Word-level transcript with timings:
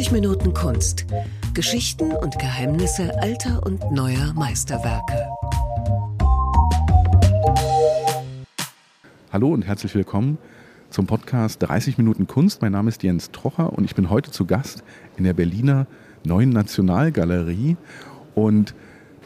30 0.00 0.12
Minuten 0.12 0.54
Kunst. 0.54 1.04
Geschichten 1.52 2.12
und 2.12 2.38
Geheimnisse 2.38 3.20
alter 3.20 3.62
und 3.66 3.92
neuer 3.92 4.32
Meisterwerke. 4.32 5.28
Hallo 9.30 9.50
und 9.50 9.60
herzlich 9.66 9.94
willkommen 9.94 10.38
zum 10.88 11.06
Podcast 11.06 11.62
30 11.64 11.98
Minuten 11.98 12.26
Kunst. 12.26 12.62
Mein 12.62 12.72
Name 12.72 12.88
ist 12.88 13.02
Jens 13.02 13.30
Trocher 13.30 13.74
und 13.74 13.84
ich 13.84 13.94
bin 13.94 14.08
heute 14.08 14.30
zu 14.30 14.46
Gast 14.46 14.84
in 15.18 15.24
der 15.24 15.34
Berliner 15.34 15.86
Neuen 16.24 16.48
Nationalgalerie. 16.48 17.76
Und 18.34 18.74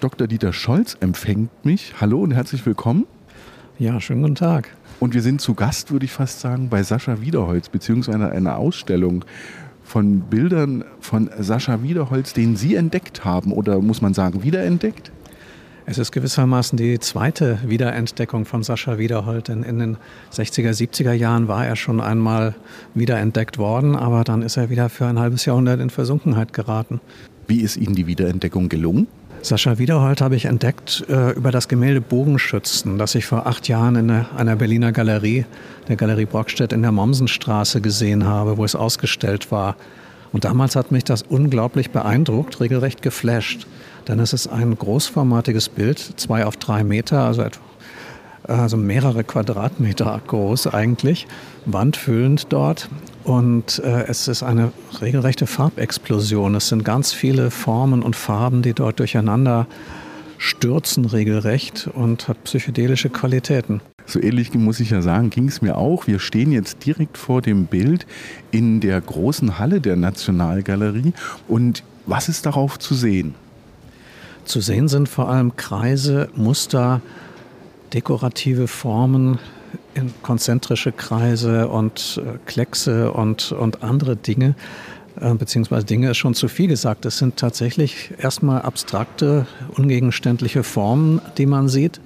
Dr. 0.00 0.27
Dieter 0.27 0.52
Scholz 0.52 0.96
empfängt 0.98 1.64
mich. 1.64 1.95
Hallo 2.00 2.20
und 2.20 2.32
herzlich 2.32 2.66
willkommen. 2.66 3.06
Ja, 3.79 4.00
schönen 4.00 4.22
guten 4.22 4.34
Tag. 4.34 4.70
Und 4.98 5.14
wir 5.14 5.22
sind 5.22 5.41
zu 5.41 5.54
Gast, 5.54 5.93
würde 5.93 6.04
ich 6.04 6.12
fast 6.12 6.41
sagen, 6.41 6.68
bei 6.68 6.82
Sascha 6.82 7.20
Wiederholz, 7.20 7.68
beziehungsweise 7.68 8.29
einer 8.29 8.57
Ausstellung 8.57 9.25
von 9.84 10.20
Bildern 10.22 10.84
von 11.00 11.30
Sascha 11.38 11.82
Wiederholz, 11.82 12.32
den 12.32 12.56
Sie 12.56 12.74
entdeckt 12.74 13.24
haben 13.24 13.52
oder 13.52 13.80
muss 13.80 14.02
man 14.02 14.14
sagen, 14.14 14.43
wiederentdeckt? 14.43 15.12
Es 15.86 15.98
ist 15.98 16.12
gewissermaßen 16.12 16.79
die 16.79 16.98
zweite 16.98 17.58
Wiederentdeckung 17.66 18.46
von 18.46 18.62
Sascha 18.62 18.96
Wiederholt, 18.96 19.48
denn 19.48 19.62
in 19.62 19.79
den 19.79 19.96
60er, 20.32 20.70
70er 20.70 21.12
Jahren 21.12 21.46
war 21.46 21.66
er 21.66 21.76
schon 21.76 22.00
einmal 22.00 22.54
wiederentdeckt 22.94 23.58
worden, 23.58 23.94
aber 23.94 24.24
dann 24.24 24.40
ist 24.40 24.57
er 24.57 24.70
wieder 24.70 24.88
für 24.88 25.04
ein 25.07 25.18
halbes 25.18 25.44
Jahrhundert 25.44 25.80
in 25.80 25.90
Versunkenheit 25.90 26.54
geraten. 26.54 27.02
Wie 27.46 27.60
ist 27.60 27.76
Ihnen 27.76 27.94
die 27.94 28.07
Wiederentdeckung 28.07 28.71
gelungen? 28.71 29.08
Sascha 29.44 29.76
Wiederholt 29.76 30.22
habe 30.22 30.36
ich 30.36 30.46
entdeckt 30.46 31.04
äh, 31.11 31.32
über 31.32 31.50
das 31.50 31.68
Gemälde 31.68 32.00
Bogenschützen, 32.00 32.97
das 32.97 33.14
ich 33.14 33.27
vor 33.27 33.47
acht 33.47 33.69
Jahren 33.69 33.94
in 33.97 34.11
einer 34.11 34.56
Berliner 34.56 34.91
Galerie, 34.91 35.44
der 35.86 35.97
Galerie 35.97 36.25
Brockstedt 36.25 36.72
in 36.72 36.80
der 36.80 36.92
Mommsenstraße 36.92 37.83
gesehen 37.83 38.25
habe, 38.25 38.56
wo 38.56 38.64
es 38.64 38.75
ausgestellt 38.75 39.52
war. 39.52 39.77
Und 40.32 40.46
damals 40.46 40.77
hat 40.77 40.92
mich 40.92 41.04
das 41.04 41.20
unglaublich 41.20 41.91
beeindruckt, 41.91 42.58
regelrecht 42.58 43.02
geflasht. 43.02 43.66
Denn 44.08 44.19
es 44.19 44.32
ist 44.32 44.46
ein 44.46 44.78
großformatiges 44.78 45.69
Bild, 45.69 45.98
zwei 45.98 46.47
auf 46.47 46.56
drei 46.56 46.82
Meter, 46.82 47.20
also 47.20 47.42
etwa 47.42 47.60
also 48.44 48.78
mehrere 48.78 49.24
Quadratmeter 49.24 50.20
groß 50.26 50.69
eigentlich, 50.69 51.26
wandfüllend 51.66 52.47
dort. 52.50 52.88
Und 53.25 53.78
äh, 53.78 54.05
es 54.06 54.28
ist 54.28 54.42
eine 54.42 54.70
regelrechte 55.00 55.47
Farbexplosion. 55.47 56.55
Es 56.55 56.69
sind 56.69 56.84
ganz 56.84 57.12
viele 57.12 57.50
Formen 57.50 58.03
und 58.03 58.14
Farben, 58.14 58.61
die 58.62 58.75
dort 58.75 59.00
durcheinander 59.00 59.66
stürzen 60.36 61.06
regelrecht 61.06 61.89
und 61.92 62.28
hat 62.28 62.44
psychedelische 62.44 63.08
Qualitäten. 63.08 63.81
So 64.05 64.20
ähnlich 64.20 64.53
muss 64.53 64.81
ich 64.81 64.91
ja 64.91 65.00
sagen, 65.00 65.31
ging 65.31 65.48
es 65.48 65.62
mir 65.62 65.78
auch. 65.78 66.06
Wir 66.06 66.19
stehen 66.19 66.53
jetzt 66.53 66.84
direkt 66.84 67.16
vor 67.16 67.41
dem 67.41 67.64
Bild 67.64 68.06
in 68.50 68.81
der 68.81 69.00
großen 69.00 69.59
Halle 69.59 69.81
der 69.81 69.97
Nationalgalerie. 69.97 71.14
Und 71.48 71.83
was 72.05 72.28
ist 72.28 72.44
darauf 72.44 72.78
zu 72.78 72.94
sehen? 72.94 73.34
Zu 74.44 74.61
sehen 74.61 74.88
sind 74.88 75.09
vor 75.09 75.31
allem 75.31 75.56
Kreise, 75.56 76.28
Muster, 76.36 77.00
dekorative 77.94 78.69
Formen, 78.69 79.38
in 79.94 80.12
konzentrische 80.22 80.92
Kreise 80.92 81.69
und 81.69 82.20
äh, 82.25 82.39
Kleckse 82.47 83.12
und, 83.12 83.53
und 83.53 83.83
andere 83.83 84.16
Dinge, 84.16 84.55
äh, 85.20 85.34
beziehungsweise 85.34 85.86
Dinge 85.86 86.11
ist 86.11 86.16
schon 86.16 86.34
zu 86.34 86.48
viel 86.48 86.69
gesagt. 86.69 87.06
Es 87.06 87.19
sind 87.19 87.36
tatsächlich 87.36 88.12
erstmal 88.19 88.62
abstrakte, 88.62 89.47
ungegenständliche 89.77 90.62
Formen, 90.62 91.20
die 91.39 91.47
man 91.47 91.69
sieht. 91.69 92.00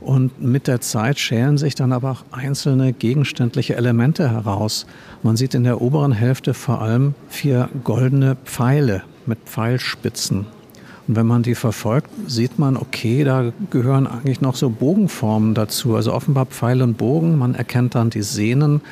Und 0.00 0.40
mit 0.40 0.68
der 0.68 0.80
Zeit 0.80 1.18
schälen 1.18 1.58
sich 1.58 1.74
dann 1.74 1.92
aber 1.92 2.12
auch 2.12 2.24
einzelne 2.30 2.92
gegenständliche 2.92 3.74
Elemente 3.74 4.30
heraus. 4.30 4.86
Man 5.22 5.36
sieht 5.36 5.54
in 5.54 5.64
der 5.64 5.80
oberen 5.80 6.12
Hälfte 6.12 6.54
vor 6.54 6.80
allem 6.80 7.14
vier 7.28 7.68
goldene 7.82 8.36
Pfeile 8.44 9.02
mit 9.26 9.38
Pfeilspitzen. 9.44 10.46
Und 11.08 11.16
wenn 11.16 11.26
man 11.26 11.42
die 11.42 11.54
verfolgt, 11.54 12.10
sieht 12.26 12.58
man, 12.58 12.76
okay, 12.76 13.24
da 13.24 13.52
gehören 13.70 14.06
eigentlich 14.06 14.42
noch 14.42 14.54
so 14.54 14.68
Bogenformen 14.68 15.54
dazu. 15.54 15.96
Also 15.96 16.12
offenbar 16.12 16.44
Pfeil 16.46 16.82
und 16.82 16.98
Bogen. 16.98 17.38
Man 17.38 17.54
erkennt 17.54 17.94
dann 17.94 18.10
die 18.10 18.22
Sehnen. 18.22 18.82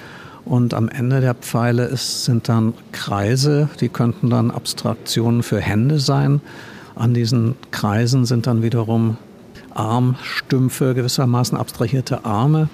Und 0.47 0.72
am 0.72 0.88
Ende 0.88 1.21
der 1.21 1.34
Pfeile 1.34 1.84
ist, 1.84 2.25
sind 2.25 2.49
dann 2.49 2.72
Kreise, 2.93 3.69
die 3.81 3.91
könnten 3.91 4.31
dann 4.31 4.50
Abstraktionen 4.50 5.43
für 5.43 5.60
Hände 5.60 5.99
sein. 5.99 6.41
An 6.94 7.12
diesen 7.12 7.56
Kreisen 7.71 8.25
sind 8.25 8.47
dann 8.47 8.62
wiederum 8.62 9.19
Armstümpfe, 9.75 10.94
gewissermaßen 10.94 11.59
abstrahierte 11.59 12.25
Arme. 12.25 12.71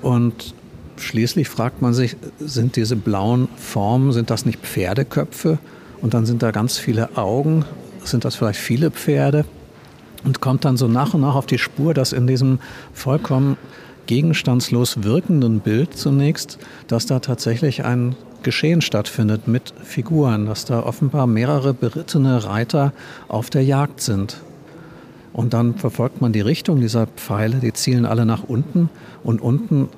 Und 0.00 0.54
schließlich 0.96 1.48
fragt 1.48 1.82
man 1.82 1.92
sich, 1.92 2.16
sind 2.38 2.76
diese 2.76 2.94
blauen 2.94 3.48
Formen, 3.56 4.12
sind 4.12 4.30
das 4.30 4.46
nicht 4.46 4.60
Pferdeköpfe? 4.60 5.58
Und 6.00 6.14
dann 6.14 6.24
sind 6.24 6.44
da 6.44 6.52
ganz 6.52 6.78
viele 6.78 7.16
Augen 7.16 7.64
sind 8.04 8.24
das 8.24 8.36
vielleicht 8.36 8.60
viele 8.60 8.90
Pferde 8.90 9.44
und 10.24 10.40
kommt 10.40 10.64
dann 10.64 10.76
so 10.76 10.88
nach 10.88 11.14
und 11.14 11.20
nach 11.20 11.34
auf 11.34 11.46
die 11.46 11.58
Spur, 11.58 11.94
dass 11.94 12.12
in 12.12 12.26
diesem 12.26 12.58
vollkommen 12.92 13.56
gegenstandslos 14.06 15.02
wirkenden 15.04 15.60
Bild 15.60 15.96
zunächst, 15.96 16.58
dass 16.86 17.06
da 17.06 17.20
tatsächlich 17.20 17.84
ein 17.84 18.16
Geschehen 18.42 18.80
stattfindet 18.80 19.48
mit 19.48 19.74
Figuren, 19.82 20.46
dass 20.46 20.64
da 20.64 20.82
offenbar 20.82 21.26
mehrere 21.26 21.74
berittene 21.74 22.44
Reiter 22.44 22.92
auf 23.26 23.50
der 23.50 23.64
Jagd 23.64 24.00
sind. 24.00 24.40
Und 25.32 25.54
dann 25.54 25.74
verfolgt 25.74 26.20
man 26.20 26.32
die 26.32 26.40
Richtung 26.40 26.80
dieser 26.80 27.06
Pfeile, 27.06 27.56
die 27.56 27.72
zielen 27.72 28.06
alle 28.06 28.24
nach 28.24 28.44
unten 28.44 28.90
und 29.22 29.42
unten 29.42 29.88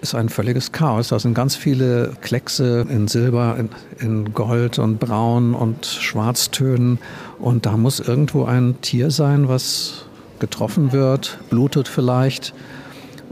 ist 0.00 0.14
ein 0.14 0.28
völliges 0.28 0.72
Chaos. 0.72 1.08
Da 1.08 1.18
sind 1.18 1.34
ganz 1.34 1.56
viele 1.56 2.12
Kleckse 2.20 2.86
in 2.88 3.08
Silber, 3.08 3.56
in, 3.58 3.68
in, 3.98 4.32
Gold 4.32 4.78
und 4.78 4.98
Braun 4.98 5.54
und 5.54 5.86
Schwarztönen. 5.86 6.98
Und 7.38 7.66
da 7.66 7.76
muss 7.76 8.00
irgendwo 8.00 8.44
ein 8.44 8.80
Tier 8.80 9.10
sein, 9.10 9.48
was 9.48 10.04
getroffen 10.38 10.92
wird, 10.92 11.38
blutet 11.50 11.88
vielleicht. 11.88 12.54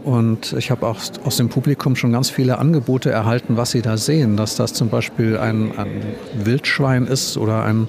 Und 0.03 0.53
ich 0.53 0.71
habe 0.71 0.87
auch 0.87 0.99
aus 1.25 1.37
dem 1.37 1.49
Publikum 1.49 1.97
schon 1.97 2.13
ganz 2.13 2.31
viele 2.31 2.59
Angebote 2.59 3.11
erhalten, 3.11 3.57
was 3.57 3.71
sie 3.71 3.83
da 3.83 3.97
sehen. 3.97 4.37
Dass 4.37 4.57
das 4.57 4.73
zum 4.73 4.89
Beispiel 4.89 5.39
ein, 5.39 5.77
ein 5.77 6.03
Wildschwein 6.45 7.07
ist 7.07 7.37
oder 7.37 7.65
ein, 7.65 7.89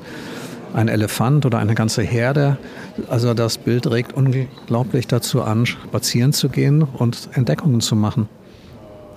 ein 0.74 0.88
Elefant 0.88 1.46
oder 1.46 1.60
eine 1.60 1.76
ganze 1.76 2.02
Herde. 2.04 2.58
Also 3.10 3.34
das 3.34 3.58
Bild 3.58 3.90
regt 3.90 4.14
unglaublich 4.14 5.08
dazu 5.08 5.44
an, 5.44 5.66
spazieren 5.66 6.34
zu 6.34 6.50
gehen 6.50 6.84
und 6.84 7.30
Entdeckungen 7.34 7.82
zu 7.82 7.96
machen. 7.96 8.30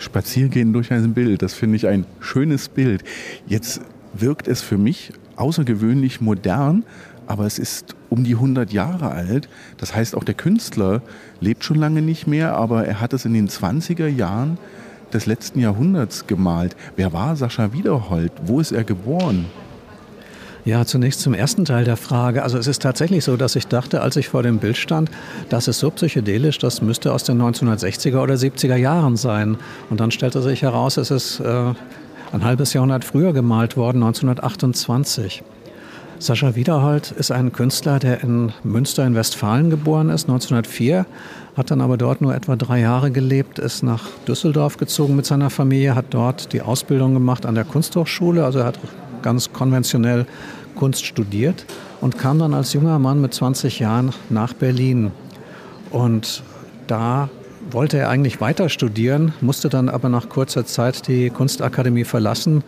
Spaziergehen 0.01 0.73
durch 0.73 0.93
ein 0.93 1.15
Bild, 1.15 1.43
das 1.43 1.55
finde 1.55 1.77
ich 1.77 1.87
ein 1.87 2.07
schönes 2.21 2.69
Bild. 2.69 3.05
Jetzt 3.47 3.83
wirkt 4.15 4.49
es 4.49 4.63
für 4.63 4.79
mich 4.79 5.13
außergewöhnlich 5.37 6.21
modern, 6.21 6.85
aber 7.27 7.47
es 7.47 7.59
ist 7.59 7.95
um 8.09 8.25
die 8.25 8.35
100 8.35 8.73
Jahre 8.73 9.11
alt. 9.11 9.49
Das 9.77 9.95
heißt, 9.95 10.17
auch 10.17 10.25
der 10.25 10.35
Künstler 10.35 11.03
lebt 11.41 11.65
schon 11.65 11.77
lange 11.77 12.03
nicht 12.03 12.27
mehr, 12.27 12.55
aber 12.55 12.87
er 12.87 13.01
hat 13.01 13.13
es 13.13 13.25
in 13.25 13.35
den 13.35 13.49
20er 13.49 14.09
Jahren 14.09 14.59
des 15.13 15.27
letzten 15.27 15.61
Jahrhunderts 15.61 16.27
gemalt. 16.27 16.77
Wer 16.97 17.13
war 17.13 17.37
Sascha 17.37 17.73
Wiederhold? 17.73 18.33
Wo 18.47 18.59
ist 18.59 18.73
er 18.73 18.85
geboren? 18.85 19.47
Ja, 20.65 20.85
zunächst 20.85 21.21
zum 21.21 21.33
ersten 21.33 21.65
Teil 21.65 21.85
der 21.85 21.97
Frage. 21.97 22.43
Also 22.43 22.59
es 22.59 22.67
ist 22.67 22.83
tatsächlich 22.83 23.25
so, 23.25 23.37
dass 23.37 23.57
ich 23.57 23.67
dachte, 23.67 24.03
als 24.03 24.17
ich 24.17 24.29
vor 24.29 24.43
dem 24.43 24.59
Bild 24.59 24.77
stand, 24.77 25.11
das 25.49 25.69
ist 25.69 25.79
so 25.79 25.91
psychedelisch, 25.91 26.59
das 26.59 26.83
müsste 26.83 27.15
aus 27.15 27.25
den 27.25 27.41
1960er 27.41 28.19
oder 28.19 28.35
70er 28.35 28.77
Jahren 28.77 29.17
sein. 29.17 29.57
Und 29.89 30.01
dann 30.01 30.11
stellte 30.11 30.43
sich 30.43 30.63
heraus, 30.63 30.99
es 30.99 31.11
ist 31.11 31.41
äh, 31.41 31.73
ein 32.33 32.45
halbes 32.45 32.75
Jahrhundert 32.75 33.07
früher 33.07 33.33
gemalt 33.33 33.79
worden, 33.79 34.03
1928. 34.03 35.43
Sascha 36.19 36.55
Wiederhold 36.55 37.13
ist 37.13 37.33
ein 37.33 37.53
Künstler, 37.53 37.99
der 37.99 38.23
in 38.23 38.53
Münster 38.63 39.07
in 39.07 39.15
Westfalen 39.15 39.71
geboren 39.71 40.11
ist, 40.11 40.29
1904, 40.29 41.07
hat 41.57 41.71
dann 41.71 41.81
aber 41.81 41.97
dort 41.97 42.21
nur 42.21 42.35
etwa 42.35 42.57
drei 42.57 42.81
Jahre 42.81 43.11
gelebt, 43.11 43.59
ist 43.59 43.83
nach 43.83 44.05
Düsseldorf 44.29 44.77
gezogen 44.77 45.17
mit 45.17 45.25
seiner 45.25 45.49
Familie, 45.49 45.95
hat 45.95 46.07
dort 46.11 46.53
die 46.53 46.61
Ausbildung 46.61 47.15
gemacht 47.15 47.47
an 47.47 47.55
der 47.55 47.65
Kunsthochschule, 47.65 48.45
also 48.45 48.59
er 48.59 48.67
hat 48.67 48.79
ganz 49.23 49.53
konventionell 49.53 50.27
Kunst 50.75 51.05
studiert 51.05 51.67
und 52.01 52.19
kam 52.19 52.39
dann 52.39 52.55
als 52.55 52.73
junger 52.73 52.99
Mann 52.99 53.21
mit 53.21 53.35
20 53.35 53.79
Jahren 53.79 54.13
nach 54.29 54.53
Berlin. 54.53 55.11
Und 55.91 56.43
da 56.87 57.29
wollte 57.71 57.99
er 57.99 58.09
eigentlich 58.09 58.41
weiter 58.41 58.69
studieren, 58.69 59.33
musste 59.41 59.69
dann 59.69 59.89
aber 59.89 60.09
nach 60.09 60.29
kurzer 60.29 60.65
Zeit 60.65 61.07
die 61.09 61.31
Kunstakademie 61.31 62.05
verlassen, 62.05 62.65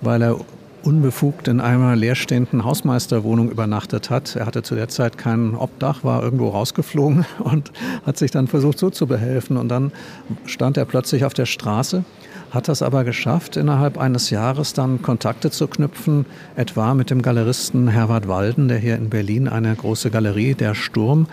weil 0.00 0.22
er 0.22 0.40
unbefugt 0.82 1.48
in 1.48 1.60
einer 1.60 1.96
leerstehenden 1.96 2.64
Hausmeisterwohnung 2.64 3.50
übernachtet 3.50 4.10
hat. 4.10 4.36
Er 4.36 4.46
hatte 4.46 4.62
zu 4.62 4.74
der 4.74 4.88
Zeit 4.88 5.18
kein 5.18 5.54
Obdach, 5.54 6.04
war 6.04 6.22
irgendwo 6.22 6.48
rausgeflogen 6.48 7.24
und 7.38 7.72
hat 8.04 8.18
sich 8.18 8.30
dann 8.30 8.46
versucht, 8.46 8.78
so 8.78 8.90
zu 8.90 9.06
behelfen. 9.06 9.56
Und 9.56 9.68
dann 9.68 9.92
stand 10.46 10.76
er 10.76 10.84
plötzlich 10.84 11.24
auf 11.24 11.34
der 11.34 11.46
Straße 11.46 12.04
hat 12.52 12.68
das 12.68 12.82
aber 12.82 13.02
geschafft, 13.04 13.56
innerhalb 13.56 13.96
eines 13.96 14.28
Jahres 14.28 14.74
dann 14.74 15.00
Kontakte 15.00 15.50
zu 15.50 15.66
knüpfen, 15.68 16.26
etwa 16.54 16.92
mit 16.92 17.08
dem 17.08 17.22
Galeristen 17.22 17.88
Herbert 17.88 18.28
Walden, 18.28 18.68
der 18.68 18.76
hier 18.76 18.96
in 18.96 19.08
Berlin 19.08 19.48
eine 19.48 19.74
große 19.74 20.10
Galerie, 20.10 20.54
der 20.54 20.74
Sturm, 20.74 21.28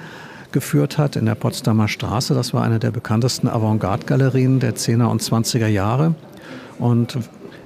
geführt 0.54 0.98
hat 0.98 1.18
in 1.18 1.26
der 1.26 1.36
Potsdamer 1.36 1.90
Straße. 1.90 2.34
Das 2.34 2.54
war 2.54 2.64
eine 2.64 2.80
der 2.80 2.92
bekanntesten 2.92 3.50
Avantgarde-Galerien 3.50 4.62
der 4.62 4.76
10er 4.76 5.08
und 5.08 5.22
20er 5.22 5.68
Jahre. 5.68 6.16
Und 6.80 7.18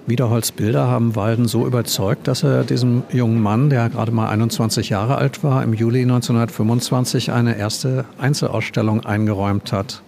Wiederholz 0.06 0.52
Bilder 0.52 0.88
haben 0.88 1.16
Walden 1.16 1.48
so 1.48 1.66
überzeugt, 1.66 2.28
dass 2.28 2.44
er 2.44 2.66
diesem 2.66 3.04
jungen 3.10 3.42
Mann, 3.42 3.70
der 3.70 3.88
gerade 3.90 4.12
mal 4.12 4.28
21 4.28 4.90
Jahre 4.90 5.18
alt 5.18 5.46
war, 5.46 5.64
im 5.64 5.74
Juli 5.74 6.02
1925 6.02 7.32
eine 7.32 7.58
erste 7.58 8.04
Einzelausstellung 8.18 9.06
eingeräumt 9.06 9.72
hat. 9.72 10.02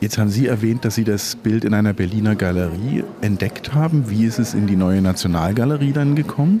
Jetzt 0.00 0.18
haben 0.18 0.28
Sie 0.28 0.48
erwähnt, 0.48 0.84
dass 0.84 0.96
Sie 0.96 1.04
das 1.04 1.36
Bild 1.36 1.64
in 1.64 1.72
einer 1.72 1.92
Berliner 1.92 2.34
Galerie 2.34 3.04
entdeckt 3.20 3.74
haben. 3.74 4.10
Wie 4.10 4.24
ist 4.24 4.40
es 4.40 4.54
in 4.54 4.66
die 4.66 4.76
neue 4.76 5.00
Nationalgalerie 5.00 5.92
dann 5.92 6.16
gekommen? 6.16 6.60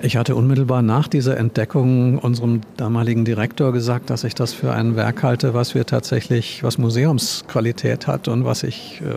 Ich 0.00 0.16
hatte 0.16 0.36
unmittelbar 0.36 0.82
nach 0.82 1.08
dieser 1.08 1.36
Entdeckung 1.36 2.18
unserem 2.18 2.60
damaligen 2.76 3.24
Direktor 3.24 3.72
gesagt, 3.72 4.08
dass 4.08 4.22
ich 4.22 4.34
das 4.36 4.54
für 4.54 4.72
ein 4.72 4.94
Werk 4.94 5.24
halte, 5.24 5.52
was 5.52 5.74
wir 5.74 5.84
tatsächlich, 5.84 6.62
was 6.62 6.78
Museumsqualität 6.78 8.06
hat 8.06 8.28
und 8.28 8.44
was 8.44 8.62
ich 8.62 9.02
äh, 9.04 9.12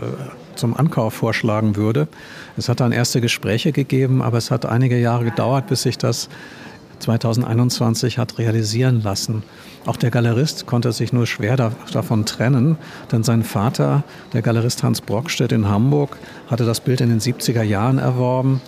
zum 0.56 0.76
Ankauf 0.76 1.14
vorschlagen 1.14 1.76
würde. 1.76 2.08
Es 2.56 2.68
hat 2.68 2.80
dann 2.80 2.92
erste 2.92 3.20
Gespräche 3.20 3.72
gegeben, 3.72 4.22
aber 4.22 4.38
es 4.38 4.50
hat 4.50 4.66
einige 4.66 4.98
Jahre 4.98 5.24
gedauert, 5.24 5.66
bis 5.66 5.82
sich 5.82 5.98
das 5.98 6.28
2021 7.00 8.18
hat 8.18 8.38
realisieren 8.38 9.02
lassen. 9.02 9.42
Auch 9.86 9.96
der 9.96 10.10
Galerist 10.10 10.66
konnte 10.66 10.92
sich 10.92 11.12
nur 11.12 11.26
schwer 11.26 11.56
da, 11.56 11.72
davon 11.92 12.24
trennen, 12.24 12.78
denn 13.12 13.22
sein 13.22 13.42
Vater, 13.42 14.04
der 14.32 14.42
Galerist 14.42 14.82
Hans 14.82 15.00
Brockstedt 15.00 15.52
in 15.52 15.68
Hamburg, 15.68 16.16
hatte 16.48 16.64
das 16.64 16.80
Bild 16.80 17.00
in 17.00 17.10
den 17.10 17.20
70er 17.20 17.62
Jahren 17.62 17.98
erworben 17.98 18.60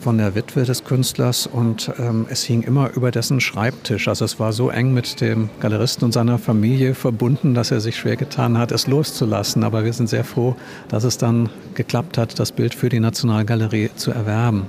von 0.00 0.18
der 0.18 0.34
Witwe 0.34 0.64
des 0.64 0.84
Künstlers 0.84 1.46
und 1.46 1.92
ähm, 1.98 2.26
es 2.30 2.42
hing 2.42 2.62
immer 2.62 2.90
über 2.94 3.10
dessen 3.10 3.40
Schreibtisch. 3.40 4.08
Also 4.08 4.24
es 4.24 4.40
war 4.40 4.52
so 4.52 4.70
eng 4.70 4.94
mit 4.94 5.20
dem 5.20 5.50
Galeristen 5.60 6.06
und 6.06 6.12
seiner 6.12 6.38
Familie 6.38 6.94
verbunden, 6.94 7.54
dass 7.54 7.70
er 7.70 7.80
sich 7.80 7.96
schwer 7.96 8.16
getan 8.16 8.56
hat, 8.56 8.72
es 8.72 8.86
loszulassen. 8.86 9.62
Aber 9.62 9.84
wir 9.84 9.92
sind 9.92 10.08
sehr 10.08 10.24
froh, 10.24 10.56
dass 10.88 11.04
es 11.04 11.18
dann 11.18 11.50
geklappt 11.74 12.18
hat, 12.18 12.38
das 12.38 12.52
Bild 12.52 12.74
für 12.74 12.88
die 12.88 13.00
Nationalgalerie 13.00 13.90
zu 13.94 14.10
erwerben. 14.10 14.66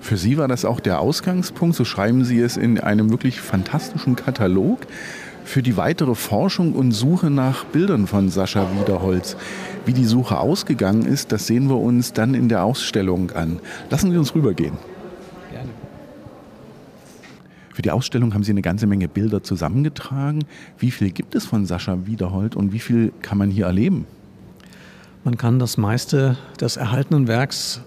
Für 0.00 0.16
Sie 0.16 0.36
war 0.36 0.48
das 0.48 0.64
auch 0.64 0.80
der 0.80 0.98
Ausgangspunkt, 0.98 1.76
so 1.76 1.84
schreiben 1.84 2.24
Sie 2.24 2.40
es 2.40 2.56
in 2.56 2.80
einem 2.80 3.10
wirklich 3.10 3.40
fantastischen 3.40 4.16
Katalog 4.16 4.80
für 5.44 5.62
die 5.62 5.76
weitere 5.76 6.14
Forschung 6.14 6.72
und 6.74 6.92
Suche 6.92 7.30
nach 7.30 7.64
Bildern 7.64 8.06
von 8.06 8.28
Sascha 8.28 8.66
Wiederholz. 8.80 9.36
Wie 9.84 9.92
die 9.92 10.04
Suche 10.04 10.38
ausgegangen 10.38 11.04
ist, 11.04 11.32
das 11.32 11.46
sehen 11.46 11.68
wir 11.68 11.78
uns 11.78 12.12
dann 12.12 12.34
in 12.34 12.48
der 12.48 12.64
Ausstellung 12.64 13.30
an. 13.32 13.58
Lassen 13.90 14.10
Sie 14.10 14.16
uns 14.16 14.34
rübergehen. 14.34 14.76
Gerne. 15.50 15.70
Für 17.72 17.82
die 17.82 17.90
Ausstellung 17.90 18.34
haben 18.34 18.44
Sie 18.44 18.52
eine 18.52 18.62
ganze 18.62 18.86
Menge 18.86 19.08
Bilder 19.08 19.42
zusammengetragen. 19.42 20.44
Wie 20.78 20.90
viel 20.90 21.10
gibt 21.10 21.34
es 21.34 21.44
von 21.44 21.66
Sascha 21.66 22.06
Wiederhold 22.06 22.54
und 22.54 22.72
wie 22.72 22.78
viel 22.78 23.12
kann 23.22 23.38
man 23.38 23.50
hier 23.50 23.66
erleben? 23.66 24.06
Man 25.24 25.36
kann 25.36 25.58
das 25.58 25.76
meiste 25.76 26.36
des 26.60 26.76
erhaltenen 26.76 27.28
Werks 27.28 27.80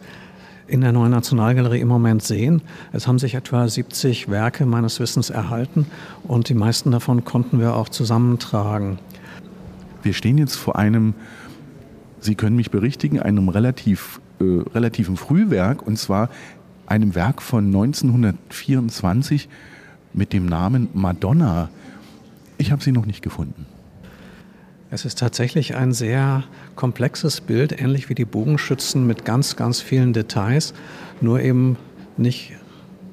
in 0.68 0.82
der 0.82 0.92
Neuen 0.92 1.12
Nationalgalerie 1.12 1.80
im 1.80 1.88
Moment 1.88 2.24
sehen. 2.24 2.62
Es 2.92 3.08
haben 3.08 3.20
sich 3.20 3.36
etwa 3.36 3.68
70 3.68 4.30
Werke 4.30 4.66
meines 4.66 5.00
Wissens 5.00 5.30
erhalten 5.30 5.86
und 6.24 6.50
die 6.50 6.54
meisten 6.54 6.92
davon 6.92 7.24
konnten 7.24 7.60
wir 7.60 7.76
auch 7.76 7.90
zusammentragen. 7.90 9.00
Wir 10.04 10.14
stehen 10.14 10.38
jetzt 10.38 10.56
vor 10.56 10.76
einem, 10.76 11.14
Sie 12.20 12.36
können 12.36 12.56
mich 12.56 12.72
berichtigen, 12.72 13.20
einem 13.20 13.50
relativ, 13.50 14.20
äh, 14.40 14.44
relativen 14.74 15.18
Frühwerk 15.18 15.86
und 15.86 15.98
zwar 15.98 16.30
einem 16.88 17.16
Werk 17.16 17.42
von 17.42 17.66
1924 17.66 19.50
mit 20.14 20.34
dem 20.34 20.46
Namen 20.46 20.90
Madonna. 20.94 21.70
Ich 22.58 22.72
habe 22.72 22.84
sie 22.84 22.92
noch 22.92 23.06
nicht 23.06 23.22
gefunden. 23.22 23.66
Es 24.96 25.04
ist 25.04 25.20
tatsächlich 25.20 25.76
ein 25.76 25.92
sehr 25.92 26.46
komplexes 26.78 27.42
Bild, 27.42 27.78
ähnlich 27.82 28.08
wie 28.08 28.16
die 28.16 28.24
Bogenschützen 28.24 29.06
mit 29.06 29.26
ganz, 29.26 29.58
ganz 29.58 29.82
vielen 29.82 30.14
Details, 30.14 30.74
nur 31.20 31.42
eben 31.42 31.76
nicht 32.16 32.54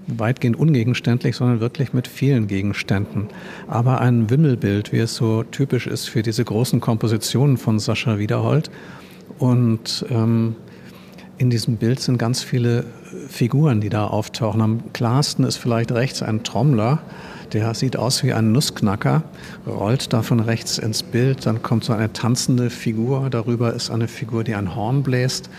weitgehend 0.06 0.56
ungegenständlich, 0.56 1.34
sondern 1.34 1.58
wirklich 1.58 1.93
mit 1.93 2.06
vielen 2.06 2.46
Gegenständen. 2.46 3.26
Aber 3.67 4.00
ein 4.00 4.31
Wimmelbild, 4.31 4.93
wie 4.93 5.00
es 5.00 5.17
so 5.17 5.43
typisch 5.43 5.88
ist 5.88 6.08
für 6.08 6.23
diese 6.23 6.44
großen 6.44 6.79
Kompositionen 6.79 7.56
von 7.56 7.81
Sascha 7.81 8.17
Wiederhold. 8.17 8.70
Und 9.40 10.06
ähm, 10.08 10.55
in 11.38 11.50
diesem 11.50 11.76
Bild 11.76 12.00
sind 12.00 12.19
ganz 12.19 12.43
viele 12.43 12.84
Figuren, 13.29 13.81
die 13.81 13.88
da 13.88 14.06
auftauchen. 14.06 14.61
Am 14.61 14.93
klarsten 14.93 15.44
ist 15.44 15.56
vielleicht 15.56 15.93
rechts 15.93 16.23
ein 16.23 16.44
Trommler, 16.44 17.00
der 17.52 17.75
sieht 17.75 17.96
aus 17.96 18.23
wie 18.23 18.32
ein 18.32 18.52
Nussknacker, 18.52 19.23
rollt 19.67 20.12
da 20.12 20.23
von 20.23 20.40
rechts 20.40 20.79
ins 20.79 21.02
Bild, 21.02 21.44
dann 21.44 21.62
kommt 21.62 21.84
so 21.84 21.93
eine 21.93 22.12
tanzende 22.12 22.70
Figur, 22.70 23.29
darüber 23.31 23.75
ist 23.75 23.90
eine 23.90 24.08
Figur, 24.08 24.44
die 24.44 24.55
ein 24.55 24.75
Horn 24.75 25.02
bläst, 25.02 25.50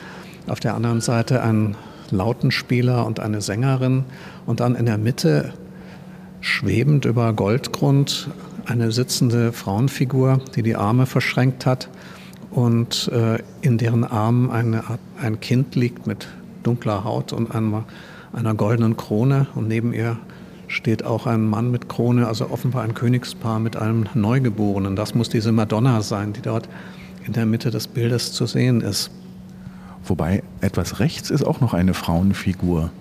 auf 0.47 0.59
der 0.59 0.75
anderen 0.75 1.01
Seite 1.01 1.41
ein 1.43 1.75
Lautenspieler 2.11 3.05
und 3.05 3.19
eine 3.19 3.41
Sängerin 3.41 4.05
und 4.45 4.59
dann 4.59 4.75
in 4.75 4.85
der 4.85 4.97
Mitte 4.97 5.53
schwebend 6.41 7.05
über 7.05 7.33
Goldgrund 7.33 8.29
eine 8.65 8.91
sitzende 8.91 9.53
Frauenfigur, 9.53 10.41
die 10.55 10.63
die 10.63 10.75
Arme 10.75 11.05
verschränkt 11.05 11.65
hat 11.65 11.89
und 12.53 13.09
äh, 13.11 13.39
in 13.61 13.77
deren 13.77 14.03
Armen 14.03 14.51
eine, 14.51 14.83
ein 15.19 15.39
Kind 15.39 15.75
liegt 15.75 16.05
mit 16.05 16.27
dunkler 16.61 17.03
Haut 17.03 17.33
und 17.33 17.53
einer, 17.53 17.83
einer 18.31 18.53
goldenen 18.53 18.95
Krone 18.95 19.47
und 19.55 19.67
neben 19.67 19.91
ihr 19.91 20.17
steht 20.67 21.03
auch 21.03 21.25
ein 21.25 21.47
Mann 21.47 21.71
mit 21.71 21.89
Krone, 21.89 22.27
also 22.27 22.49
offenbar 22.49 22.83
ein 22.83 22.93
Königspaar 22.93 23.59
mit 23.59 23.75
einem 23.75 24.05
Neugeborenen. 24.13 24.95
Das 24.95 25.13
muss 25.15 25.29
diese 25.29 25.51
Madonna 25.51 26.01
sein, 26.01 26.33
die 26.33 26.41
dort 26.41 26.69
in 27.25 27.33
der 27.33 27.45
Mitte 27.45 27.71
des 27.71 27.87
Bildes 27.87 28.33
zu 28.33 28.45
sehen 28.45 28.81
ist. 28.81 29.11
Wobei 30.05 30.43
etwas 30.61 30.99
rechts 30.99 31.29
ist 31.29 31.43
auch 31.43 31.59
noch 31.59 31.73
eine 31.73 31.93
Frauenfigur. 31.93 32.91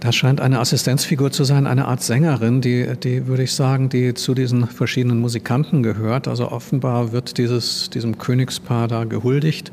Das 0.00 0.14
scheint 0.14 0.40
eine 0.40 0.60
Assistenzfigur 0.60 1.32
zu 1.32 1.44
sein, 1.44 1.66
eine 1.66 1.86
Art 1.86 2.02
Sängerin, 2.02 2.60
die, 2.60 2.86
die 3.02 3.26
würde 3.26 3.44
ich 3.44 3.52
sagen, 3.52 3.88
die 3.88 4.12
zu 4.12 4.34
diesen 4.34 4.66
verschiedenen 4.66 5.20
Musikanten 5.20 5.82
gehört. 5.82 6.28
Also 6.28 6.50
offenbar 6.50 7.12
wird 7.12 7.38
dieses, 7.38 7.88
diesem 7.90 8.18
Königspaar 8.18 8.88
da 8.88 9.04
gehuldigt. 9.04 9.72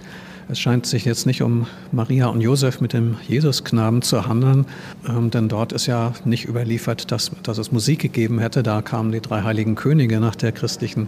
Es 0.50 0.60
scheint 0.60 0.86
sich 0.86 1.06
jetzt 1.06 1.26
nicht 1.26 1.42
um 1.42 1.68
Maria 1.92 2.28
und 2.28 2.42
Josef 2.42 2.82
mit 2.82 2.94
dem 2.94 3.18
Jesusknaben 3.28 4.02
zu 4.02 4.28
handeln, 4.28 4.66
ähm, 5.08 5.30
denn 5.30 5.48
dort 5.50 5.72
ist 5.72 5.88
ja 5.88 6.14
nicht 6.26 6.48
überliefert, 6.48 7.12
dass, 7.12 7.32
dass 7.44 7.58
es 7.58 7.72
Musik 7.72 8.00
gegeben 8.00 8.40
hätte. 8.40 8.64
Da 8.64 8.82
kamen 8.82 9.12
die 9.12 9.22
drei 9.22 9.42
heiligen 9.44 9.76
Könige 9.76 10.20
nach 10.20 10.36
der 10.36 10.52
christlichen 10.52 11.08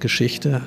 Geschichte. 0.00 0.62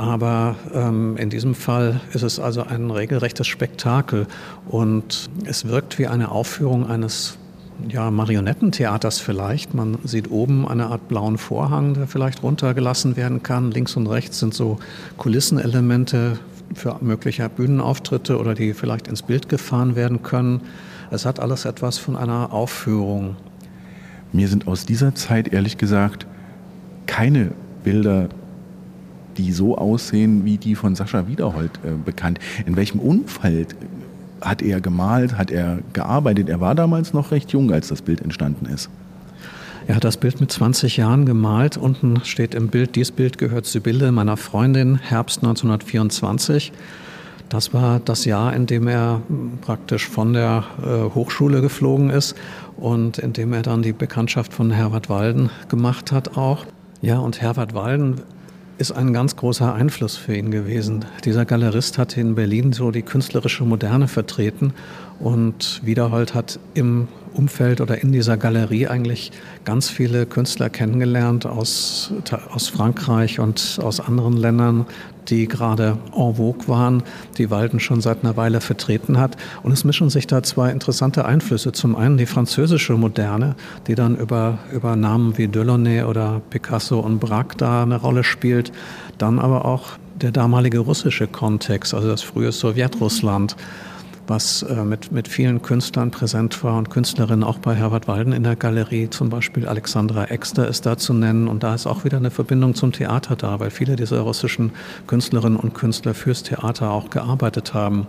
Aber 0.00 0.56
ähm, 0.72 1.18
in 1.18 1.28
diesem 1.28 1.54
Fall 1.54 2.00
ist 2.14 2.22
es 2.22 2.40
also 2.40 2.62
ein 2.62 2.90
regelrechtes 2.90 3.46
Spektakel 3.46 4.26
und 4.66 5.28
es 5.44 5.68
wirkt 5.68 5.98
wie 5.98 6.06
eine 6.06 6.30
Aufführung 6.30 6.88
eines 6.88 7.36
ja, 7.86 8.10
Marionettentheaters 8.10 9.18
vielleicht. 9.18 9.74
Man 9.74 9.98
sieht 10.04 10.30
oben 10.30 10.66
eine 10.66 10.86
Art 10.86 11.06
blauen 11.08 11.36
Vorhang, 11.36 11.92
der 11.92 12.06
vielleicht 12.06 12.42
runtergelassen 12.42 13.18
werden 13.18 13.42
kann. 13.42 13.72
Links 13.72 13.94
und 13.94 14.06
rechts 14.06 14.38
sind 14.38 14.54
so 14.54 14.78
Kulissenelemente 15.18 16.38
für 16.72 16.96
mögliche 17.02 17.46
Bühnenauftritte 17.50 18.38
oder 18.38 18.54
die 18.54 18.72
vielleicht 18.72 19.06
ins 19.06 19.20
Bild 19.20 19.50
gefahren 19.50 19.96
werden 19.96 20.22
können. 20.22 20.62
Es 21.10 21.26
hat 21.26 21.40
alles 21.40 21.66
etwas 21.66 21.98
von 21.98 22.16
einer 22.16 22.54
Aufführung. 22.54 23.36
Mir 24.32 24.48
sind 24.48 24.66
aus 24.66 24.86
dieser 24.86 25.14
Zeit 25.14 25.52
ehrlich 25.52 25.76
gesagt 25.76 26.26
keine 27.04 27.50
Bilder, 27.84 28.30
die 29.36 29.52
so 29.52 29.76
aussehen 29.76 30.44
wie 30.44 30.58
die 30.58 30.74
von 30.74 30.94
Sascha 30.94 31.26
Wiederhold 31.26 31.72
äh, 31.84 31.90
bekannt. 32.04 32.38
In 32.66 32.76
welchem 32.76 33.00
Umfeld 33.00 33.74
hat 34.40 34.62
er 34.62 34.80
gemalt, 34.80 35.36
hat 35.36 35.50
er 35.50 35.78
gearbeitet? 35.92 36.48
Er 36.48 36.60
war 36.60 36.74
damals 36.74 37.12
noch 37.12 37.30
recht 37.30 37.52
jung, 37.52 37.72
als 37.72 37.88
das 37.88 38.02
Bild 38.02 38.20
entstanden 38.22 38.66
ist. 38.66 38.90
Er 39.86 39.96
hat 39.96 40.04
das 40.04 40.18
Bild 40.18 40.40
mit 40.40 40.52
20 40.52 40.98
Jahren 40.98 41.26
gemalt. 41.26 41.76
Unten 41.76 42.24
steht 42.24 42.54
im 42.54 42.68
Bild, 42.68 42.94
dieses 42.96 43.10
Bild 43.10 43.38
gehört 43.38 43.66
Sibylle, 43.66 44.12
meiner 44.12 44.36
Freundin, 44.36 44.96
Herbst 44.96 45.38
1924. 45.38 46.72
Das 47.48 47.74
war 47.74 47.98
das 47.98 48.24
Jahr, 48.24 48.54
in 48.54 48.66
dem 48.66 48.86
er 48.86 49.22
praktisch 49.62 50.08
von 50.08 50.32
der 50.32 50.64
äh, 50.80 51.12
Hochschule 51.12 51.60
geflogen 51.60 52.10
ist 52.10 52.36
und 52.76 53.18
in 53.18 53.32
dem 53.32 53.52
er 53.52 53.62
dann 53.62 53.82
die 53.82 53.92
Bekanntschaft 53.92 54.52
von 54.52 54.70
Herbert 54.70 55.08
Walden 55.08 55.50
gemacht 55.68 56.12
hat 56.12 56.36
auch. 56.36 56.66
Ja, 57.02 57.18
und 57.18 57.40
Herbert 57.40 57.74
Walden 57.74 58.20
ist 58.80 58.92
ein 58.92 59.12
ganz 59.12 59.36
großer 59.36 59.74
Einfluss 59.74 60.16
für 60.16 60.34
ihn 60.34 60.50
gewesen. 60.50 61.04
Dieser 61.26 61.44
Galerist 61.44 61.98
hat 61.98 62.16
in 62.16 62.34
Berlin 62.34 62.72
so 62.72 62.90
die 62.90 63.02
künstlerische 63.02 63.64
Moderne 63.64 64.08
vertreten 64.08 64.72
und 65.20 65.80
Wiederhold 65.84 66.34
hat 66.34 66.58
im 66.74 67.08
Umfeld 67.34 67.80
oder 67.80 68.02
in 68.02 68.12
dieser 68.12 68.36
Galerie 68.36 68.88
eigentlich 68.88 69.30
ganz 69.64 69.88
viele 69.88 70.26
Künstler 70.26 70.68
kennengelernt 70.68 71.46
aus, 71.46 72.12
aus 72.50 72.68
Frankreich 72.68 73.38
und 73.38 73.78
aus 73.82 74.00
anderen 74.00 74.36
Ländern, 74.36 74.86
die 75.28 75.46
gerade 75.46 75.96
en 76.16 76.34
vogue 76.34 76.66
waren, 76.66 77.02
die 77.38 77.50
Walden 77.50 77.78
schon 77.78 78.00
seit 78.00 78.24
einer 78.24 78.36
Weile 78.36 78.60
vertreten 78.60 79.18
hat. 79.18 79.36
Und 79.62 79.72
es 79.72 79.84
mischen 79.84 80.10
sich 80.10 80.26
da 80.26 80.42
zwei 80.42 80.70
interessante 80.70 81.24
Einflüsse. 81.24 81.72
Zum 81.72 81.94
einen 81.94 82.16
die 82.16 82.26
französische 82.26 82.94
Moderne, 82.94 83.54
die 83.86 83.94
dann 83.94 84.16
über, 84.16 84.58
über 84.72 84.96
Namen 84.96 85.38
wie 85.38 85.46
Delaunay 85.46 86.02
oder 86.02 86.40
Picasso 86.50 86.98
und 86.98 87.20
Braque 87.20 87.56
da 87.56 87.82
eine 87.84 87.96
Rolle 87.96 88.24
spielt. 88.24 88.72
Dann 89.18 89.38
aber 89.38 89.66
auch 89.66 89.90
der 90.20 90.32
damalige 90.32 90.80
russische 90.80 91.26
Kontext, 91.26 91.94
also 91.94 92.08
das 92.08 92.22
frühe 92.22 92.52
Sowjetrussland, 92.52 93.56
was 94.30 94.62
äh, 94.62 94.84
mit, 94.84 95.12
mit 95.12 95.28
vielen 95.28 95.60
Künstlern 95.60 96.10
präsent 96.10 96.64
war 96.64 96.78
und 96.78 96.88
Künstlerinnen 96.88 97.44
auch 97.44 97.58
bei 97.58 97.74
Herbert 97.74 98.08
Walden 98.08 98.32
in 98.32 98.44
der 98.44 98.56
Galerie. 98.56 99.10
Zum 99.10 99.28
Beispiel 99.28 99.66
Alexandra 99.66 100.24
Exter 100.26 100.66
ist 100.68 100.86
da 100.86 100.96
zu 100.96 101.12
nennen. 101.12 101.48
Und 101.48 101.62
da 101.62 101.74
ist 101.74 101.86
auch 101.86 102.04
wieder 102.04 102.16
eine 102.16 102.30
Verbindung 102.30 102.74
zum 102.74 102.92
Theater 102.92 103.36
da, 103.36 103.60
weil 103.60 103.70
viele 103.70 103.96
dieser 103.96 104.20
russischen 104.20 104.70
Künstlerinnen 105.06 105.58
und 105.58 105.74
Künstler 105.74 106.14
fürs 106.14 106.44
Theater 106.44 106.92
auch 106.92 107.10
gearbeitet 107.10 107.74
haben. 107.74 108.06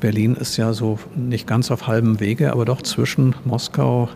Berlin 0.00 0.34
ist 0.34 0.56
ja 0.56 0.72
so 0.72 0.98
nicht 1.14 1.46
ganz 1.46 1.70
auf 1.70 1.86
halbem 1.86 2.18
Wege, 2.18 2.52
aber 2.52 2.64
doch 2.64 2.82
zwischen 2.82 3.34
Moskau, 3.44 4.08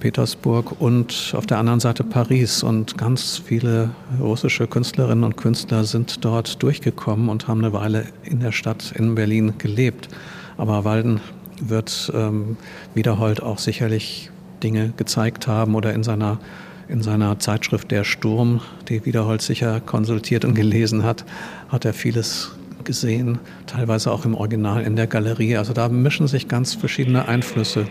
Petersburg 0.00 0.80
und 0.80 1.34
auf 1.36 1.46
der 1.46 1.58
anderen 1.58 1.80
Seite 1.80 2.04
Paris. 2.04 2.62
Und 2.62 2.98
ganz 2.98 3.40
viele 3.42 3.90
russische 4.20 4.66
Künstlerinnen 4.66 5.24
und 5.24 5.38
Künstler 5.38 5.84
sind 5.84 6.24
dort 6.24 6.62
durchgekommen 6.62 7.30
und 7.30 7.48
haben 7.48 7.64
eine 7.64 7.72
Weile 7.72 8.04
in 8.22 8.40
der 8.40 8.52
Stadt 8.52 8.92
in 8.94 9.14
Berlin 9.14 9.54
gelebt. 9.56 10.10
Aber 10.60 10.84
Walden 10.84 11.22
wird 11.58 12.12
ähm, 12.14 12.58
Wiederhold 12.94 13.42
auch 13.42 13.58
sicherlich 13.58 14.30
Dinge 14.62 14.92
gezeigt 14.94 15.46
haben 15.46 15.74
oder 15.74 15.94
in 15.94 16.02
seiner, 16.02 16.38
in 16.86 17.02
seiner 17.02 17.38
Zeitschrift 17.38 17.90
Der 17.90 18.04
Sturm, 18.04 18.60
die 18.90 19.06
Wiederhold 19.06 19.40
sicher 19.40 19.80
konsultiert 19.80 20.44
und 20.44 20.54
gelesen 20.54 21.02
hat, 21.02 21.24
hat 21.70 21.86
er 21.86 21.94
vieles 21.94 22.52
gesehen, 22.84 23.38
teilweise 23.64 24.12
auch 24.12 24.26
im 24.26 24.34
Original 24.34 24.82
in 24.82 24.96
der 24.96 25.06
Galerie. 25.06 25.56
Also 25.56 25.72
da 25.72 25.88
mischen 25.88 26.28
sich 26.28 26.46
ganz 26.46 26.74
verschiedene 26.74 27.26
Einflüsse. 27.26 27.86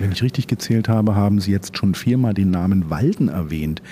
Wenn 0.00 0.10
ich 0.10 0.24
richtig 0.24 0.48
gezählt 0.48 0.88
habe, 0.88 1.14
haben 1.14 1.38
Sie 1.38 1.52
jetzt 1.52 1.76
schon 1.76 1.94
viermal 1.94 2.34
den 2.34 2.50
Namen 2.50 2.90
Walden 2.90 3.28
erwähnt. 3.28 3.82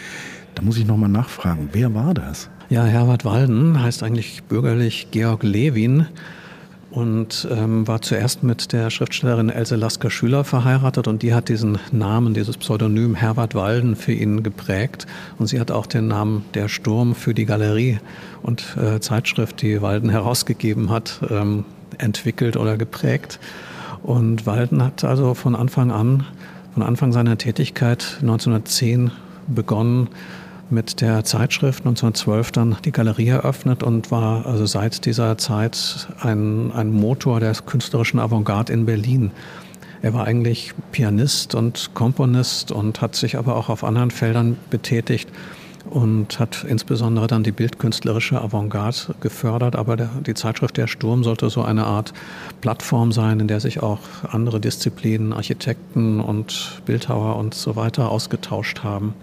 Da 0.56 0.62
muss 0.62 0.76
ich 0.76 0.86
nochmal 0.86 1.08
nachfragen, 1.08 1.68
wer 1.70 1.94
war 1.94 2.14
das? 2.14 2.50
Ja, 2.68 2.84
Herbert 2.84 3.24
Walden 3.24 3.80
heißt 3.80 4.02
eigentlich 4.02 4.42
bürgerlich 4.42 5.12
Georg 5.12 5.44
Lewin 5.44 6.06
und 6.94 7.48
ähm, 7.50 7.88
war 7.88 8.02
zuerst 8.02 8.44
mit 8.44 8.72
der 8.72 8.88
Schriftstellerin 8.88 9.50
Else 9.50 9.74
Lasker-Schüler 9.74 10.44
verheiratet 10.44 11.08
und 11.08 11.22
die 11.22 11.34
hat 11.34 11.48
diesen 11.48 11.78
Namen, 11.90 12.34
dieses 12.34 12.56
Pseudonym 12.56 13.16
Herbert 13.16 13.56
Walden 13.56 13.96
für 13.96 14.12
ihn 14.12 14.44
geprägt 14.44 15.06
und 15.38 15.48
sie 15.48 15.58
hat 15.58 15.72
auch 15.72 15.86
den 15.86 16.06
Namen 16.06 16.44
Der 16.54 16.68
Sturm 16.68 17.16
für 17.16 17.34
die 17.34 17.46
Galerie 17.46 17.98
und 18.42 18.76
äh, 18.76 19.00
Zeitschrift, 19.00 19.60
die 19.60 19.82
Walden 19.82 20.08
herausgegeben 20.08 20.90
hat, 20.90 21.20
ähm, 21.30 21.64
entwickelt 21.98 22.56
oder 22.56 22.76
geprägt. 22.76 23.40
Und 24.04 24.46
Walden 24.46 24.82
hat 24.82 25.02
also 25.02 25.34
von 25.34 25.56
Anfang 25.56 25.90
an, 25.90 26.24
von 26.74 26.82
Anfang 26.84 27.12
seiner 27.12 27.38
Tätigkeit 27.38 28.18
1910 28.20 29.10
begonnen, 29.48 30.08
mit 30.74 31.00
der 31.00 31.24
Zeitschrift 31.24 31.80
1912 31.80 32.52
dann 32.52 32.76
die 32.84 32.92
Galerie 32.92 33.28
eröffnet 33.28 33.82
und 33.82 34.10
war 34.10 34.44
also 34.44 34.66
seit 34.66 35.06
dieser 35.06 35.38
Zeit 35.38 36.08
ein, 36.20 36.72
ein 36.72 36.90
Motor 36.92 37.40
der 37.40 37.54
künstlerischen 37.54 38.18
Avantgarde 38.18 38.72
in 38.72 38.84
Berlin. 38.84 39.30
Er 40.02 40.12
war 40.12 40.26
eigentlich 40.26 40.74
Pianist 40.92 41.54
und 41.54 41.94
Komponist 41.94 42.72
und 42.72 43.00
hat 43.00 43.14
sich 43.14 43.38
aber 43.38 43.56
auch 43.56 43.70
auf 43.70 43.84
anderen 43.84 44.10
Feldern 44.10 44.58
betätigt 44.68 45.30
und 45.88 46.38
hat 46.38 46.64
insbesondere 46.68 47.26
dann 47.26 47.44
die 47.44 47.52
bildkünstlerische 47.52 48.40
Avantgarde 48.40 49.14
gefördert. 49.20 49.76
Aber 49.76 49.96
der, 49.96 50.10
die 50.26 50.34
Zeitschrift 50.34 50.76
Der 50.76 50.88
Sturm 50.88 51.24
sollte 51.24 51.48
so 51.50 51.62
eine 51.62 51.84
Art 51.84 52.12
Plattform 52.60 53.12
sein, 53.12 53.40
in 53.40 53.48
der 53.48 53.60
sich 53.60 53.82
auch 53.82 54.00
andere 54.30 54.60
Disziplinen, 54.60 55.32
Architekten 55.32 56.20
und 56.20 56.82
Bildhauer 56.84 57.36
und 57.36 57.54
so 57.54 57.76
weiter 57.76 58.10
ausgetauscht 58.10 58.82
haben. 58.82 59.14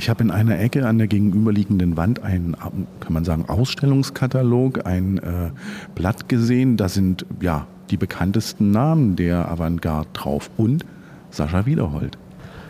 Ich 0.00 0.08
habe 0.08 0.24
in 0.24 0.30
einer 0.30 0.58
Ecke 0.58 0.88
an 0.88 0.96
der 0.96 1.08
gegenüberliegenden 1.08 1.98
Wand 1.98 2.22
einen, 2.22 2.56
kann 3.00 3.12
man 3.12 3.26
sagen, 3.26 3.44
Ausstellungskatalog, 3.46 4.86
ein 4.86 5.18
äh, 5.18 5.50
Blatt 5.94 6.26
gesehen. 6.26 6.78
Da 6.78 6.88
sind 6.88 7.26
ja 7.42 7.66
die 7.90 7.98
bekanntesten 7.98 8.70
Namen 8.70 9.14
der 9.14 9.50
Avantgarde 9.50 10.08
drauf 10.14 10.50
und 10.56 10.86
Sascha 11.28 11.66
Wiederhold. 11.66 12.16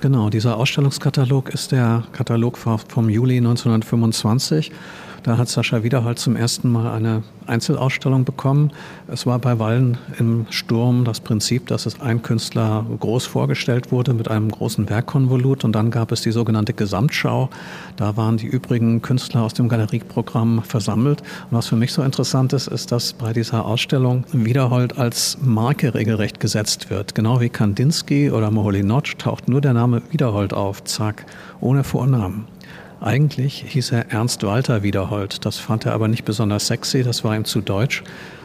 Genau, 0.01 0.29
dieser 0.29 0.57
Ausstellungskatalog 0.57 1.51
ist 1.51 1.71
der 1.71 2.03
Katalog 2.11 2.59
vom 2.59 3.09
Juli 3.09 3.37
1925 3.37 4.73
da 5.23 5.37
hat 5.37 5.49
Sascha 5.49 5.83
Wiederhalt 5.83 6.19
zum 6.19 6.37
ersten 6.37 6.71
Mal 6.71 6.91
eine 6.91 7.23
Einzelausstellung 7.47 8.25
bekommen. 8.25 8.73
Es 9.09 9.27
war 9.27 9.39
bei 9.39 9.59
Wallen 9.59 9.99
im 10.19 10.47
Sturm 10.51 11.05
das 11.05 11.21
Prinzip, 11.21 11.67
dass 11.67 11.87
es 11.87 12.01
ein 12.01 12.23
Künstler 12.23 12.87
groß 12.99 13.27
vorgestellt 13.27 13.93
wurde 13.93 14.15
mit 14.15 14.31
einem 14.31 14.51
großen 14.51 14.89
Werkkonvolut 14.89 15.65
und 15.65 15.73
dann 15.73 15.91
gab 15.91 16.13
es 16.13 16.23
die 16.23 16.33
sogenannte 16.33 16.73
Gesamtschau. 16.73 17.51
Da 17.97 18.17
waren 18.17 18.37
die 18.37 18.47
übrigen 18.47 19.03
Künstler 19.03 19.43
aus 19.43 19.55
dem 19.55 19.69
Galerieprogramm 19.69 20.63
versammelt. 20.63 21.21
Und 21.51 21.59
was 21.59 21.67
für 21.67 21.77
mich 21.77 21.93
so 21.93 22.03
interessant 22.03 22.53
ist, 22.53 22.69
ist, 22.69 22.93
dass 22.93 23.13
bei 23.13 23.33
dieser 23.33 23.65
Ausstellung 23.67 24.25
Wiederhold 24.33 24.97
als 24.99 25.39
Marke 25.43 25.95
regelrecht 25.95 26.41
gesetzt 26.41 26.91
wird. 26.91 27.15
Genau 27.15 27.41
wie 27.41 27.49
Kandinsky 27.49 28.31
oder 28.31 28.51
Moholy-Nagy 28.51 29.17
taucht 29.19 29.49
nur 29.49 29.61
der 29.61 29.75
Name 29.75 30.03
Wiederhold 30.11 30.55
auf, 30.55 30.85
zack, 30.85 31.27
ohne 31.61 31.85
Vornamen. 31.85 32.47
Eigentlich 33.01 33.65
hieß 33.67 33.93
er 33.93 34.13
Ernst 34.13 34.43
Walter 34.43 34.83
Wiederhold. 34.83 35.47
Das 35.47 35.59
fand 35.59 35.87
er 35.87 35.95
aber 35.95 36.07
nicht 36.07 36.27
besonders 36.27 36.67
sexy, 36.67 37.03
das 37.03 37.25
war 37.25 37.35
ihm 37.35 37.47
zu 37.47 37.63
deutsch. 37.63 38.03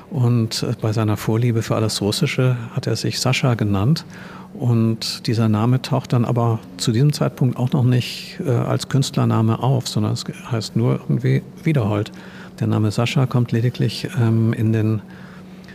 Und 0.10 0.64
äh, 0.64 0.74
bei 0.80 0.94
seiner 0.94 1.18
Vorliebe 1.18 1.62
für 1.62 1.76
alles 1.76 2.02
Russische 2.02 2.56
hat 2.74 2.88
er 2.88 2.96
sich 2.96 3.20
Sascha 3.20 3.56
genannt. 3.56 4.06
Und 4.54 5.28
dieser 5.28 5.50
Name 5.50 5.82
taucht 5.82 6.14
dann 6.14 6.24
aber 6.24 6.60
zu 6.78 6.94
diesem 6.94 7.12
Zeitpunkt 7.12 7.58
auch 7.58 7.74
noch 7.74 7.84
nicht 7.84 8.40
äh, 8.46 8.50
als 8.50 8.88
Künstlername 8.88 9.62
auf, 9.62 9.90
sondern 9.90 10.14
es 10.14 10.24
heißt 10.50 10.78
nur 10.78 11.02
irgendwie 11.02 11.42
Wiederhold. 11.64 12.14
Der 12.62 12.68
Name 12.68 12.92
Sascha 12.92 13.26
kommt 13.26 13.52
lediglich 13.52 14.08
ähm, 14.18 14.54
in 14.54 14.72
den 14.72 15.02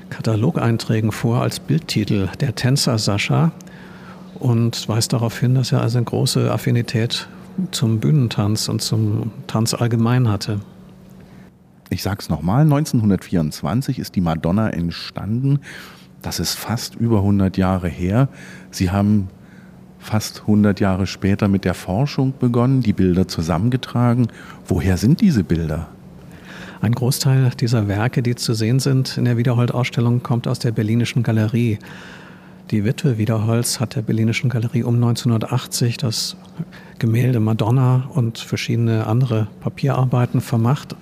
Katalogeinträgen 0.09 1.13
vor 1.13 1.43
als 1.43 1.61
Bildtitel. 1.61 2.29
Der 2.41 2.55
Tänzer 2.55 2.97
Sascha 2.97 3.53
und 4.39 4.89
weist 4.89 5.13
darauf 5.13 5.39
hin, 5.39 5.55
dass 5.55 5.73
er 5.73 5.83
also 5.83 5.99
eine 5.99 6.07
große 6.07 6.51
Affinität 6.51 7.29
zum 7.71 8.01
Bühnentanz 8.01 8.69
und 8.69 8.81
zum 8.83 9.31
Tanz 9.47 9.75
allgemein 9.75 10.29
hatte. 10.29 10.61
Ich 11.91 12.03
sage 12.03 12.19
es 12.21 12.29
nochmal, 12.29 12.63
1924 12.63 13.99
ist 13.99 14.15
die 14.15 14.21
Madonna 14.21 14.71
entstanden. 14.71 15.61
Das 16.23 16.39
ist 16.39 16.55
fast 16.55 16.95
über 16.95 17.19
100 17.19 17.57
Jahre 17.57 17.89
her. 17.89 18.29
Sie 18.71 18.91
haben 18.91 19.29
fast 19.99 20.43
100 20.43 20.81
Jahre 20.81 21.07
später 21.07 21.49
mit 21.49 21.65
der 21.65 21.75
Forschung 21.75 22.35
begonnen, 22.39 22.81
die 22.83 22.93
Bilder 22.93 23.29
zusammengetragen. 23.29 24.29
Woher 24.67 24.97
sind 24.97 25.21
diese 25.21 25.45
Bilder? 25.45 25.89
Ein 26.81 26.93
Großteil 26.93 27.51
dieser 27.61 27.89
Werke, 27.89 28.23
die 28.23 28.35
zu 28.35 28.55
sehen 28.55 28.81
sind 28.81 29.19
in 29.19 29.27
der 29.27 29.37
Wiederhold-Ausstellung, 29.37 30.23
kommt 30.23 30.49
aus 30.49 30.59
der 30.61 30.73
Berlinischen 30.73 31.23
Galerie. 31.23 31.79
Die 32.71 32.85
Witwe 32.85 33.19
Wiederholz 33.19 33.81
hat 33.81 33.97
der 33.97 34.03
Berlinischen 34.03 34.49
Galerie 34.49 34.85
um 34.85 34.95
1980 34.95 35.97
das 35.97 36.37
Gemälde 37.01 37.41
Madonna 37.41 38.09
und 38.15 38.39
verschiedene 38.39 39.09
andere 39.09 39.49
Papierarbeiten 39.59 40.41
vermacht 40.41 40.95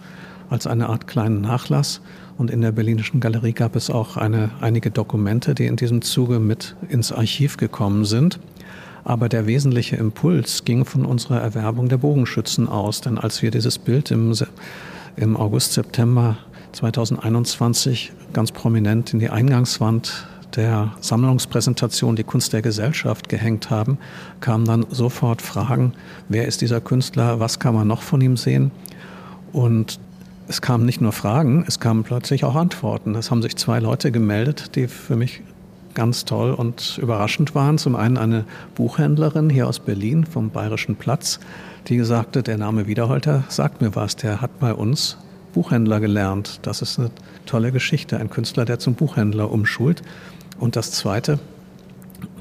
als 0.49 0.67
eine 0.67 0.89
Art 0.89 1.07
kleinen 1.07 1.43
Nachlass. 1.43 2.01
Und 2.39 2.51
in 2.51 2.63
der 2.63 2.73
Berlinischen 2.73 3.21
Galerie 3.21 3.53
gab 3.53 3.77
es 3.77 3.91
auch 3.91 4.17
eine, 4.17 4.51
einige 4.63 4.91
Dokumente, 4.91 5.55
die 5.55 5.67
in 5.67 5.77
diesem 5.77 6.01
Zuge 6.01 6.39
mit 6.39 6.75
ins 6.89 7.13
Archiv 7.13 7.59
gekommen 7.59 8.07
sind. 8.07 8.41
Aber 9.05 9.29
der 9.29 9.47
wesentliche 9.47 9.97
Impuls 9.97 10.65
ging 10.65 10.87
von 10.87 11.05
unserer 11.05 11.43
Erwerbung 11.43 11.91
der 11.91 11.99
Bogenschützen 11.99 12.67
aus. 12.67 13.03
Denn 13.03 13.19
als 13.19 13.43
wir 13.43 13.51
dieses 13.51 13.79
Bild 13.79 14.11
im, 14.11 14.33
im 15.17 15.37
August, 15.37 15.75
September 15.75 16.39
2021 16.73 18.13
ganz 18.33 18.53
prominent 18.53 19.13
in 19.13 19.19
die 19.19 19.29
Eingangswand 19.29 20.27
der 20.57 20.93
Sammlungspräsentation 21.01 22.17
Die 22.17 22.25
Kunst 22.25 22.53
der 22.53 22.63
Gesellschaft 22.63 23.29
gehängt 23.29 23.71
haben, 23.71 23.99
kamen 24.41 24.65
dann 24.65 24.87
sofort 24.91 25.43
Fragen, 25.43 25.93
wer 26.29 26.47
ist 26.47 26.61
dieser 26.61 26.81
Künstler, 26.81 27.41
was 27.41 27.59
kann 27.59 27.75
man 27.75 27.87
noch 27.87 28.03
von 28.03 28.21
ihm 28.21 28.37
sehen? 28.37 28.71
Und 29.53 30.01
es 30.49 30.63
kamen 30.63 30.87
nicht 30.87 31.01
nur 31.01 31.13
Fragen, 31.13 31.65
es 31.67 31.79
kamen 31.81 32.05
plötzlich 32.05 32.45
auch 32.45 32.55
Antworten. 32.55 33.15
Es 33.15 33.31
haben 33.31 33.43
sich 33.43 33.57
zwei 33.57 33.81
Leute 33.81 34.11
gemeldet, 34.11 34.75
die 34.77 34.89
für 34.89 35.17
mich 35.17 35.43
ganz 35.95 36.25
toll 36.25 36.53
und 36.53 36.99
überraschend 37.03 37.55
waren. 37.55 37.77
Zum 37.77 37.97
einen 37.97 38.17
eine 38.17 38.45
Buchhändlerin 38.75 39.51
hier 39.51 39.67
aus 39.67 39.81
Berlin 39.81 40.25
vom 40.25 40.51
Bayerischen 40.51 40.97
Platz, 40.97 41.41
die 41.89 42.01
sagte, 42.05 42.43
der 42.43 42.57
Name 42.57 42.87
Wiederholter 42.87 43.45
sagt 43.49 43.81
mir 43.81 43.95
was, 43.95 44.17
der 44.17 44.41
hat 44.41 44.59
bei 44.59 44.73
uns 44.73 45.19
Buchhändler 45.53 46.01
gelernt. 46.01 46.61
Das 46.63 46.83
ist 46.83 46.99
eine 46.99 47.11
tolle 47.47 47.73
Geschichte. 47.73 48.19
Ein 48.19 48.31
Künstler, 48.31 48.65
der 48.65 48.79
zum 48.79 48.95
Buchhändler 48.95 49.51
umschult. 49.51 50.03
Und 50.59 50.77
das 50.77 50.91
Zweite, 50.91 51.39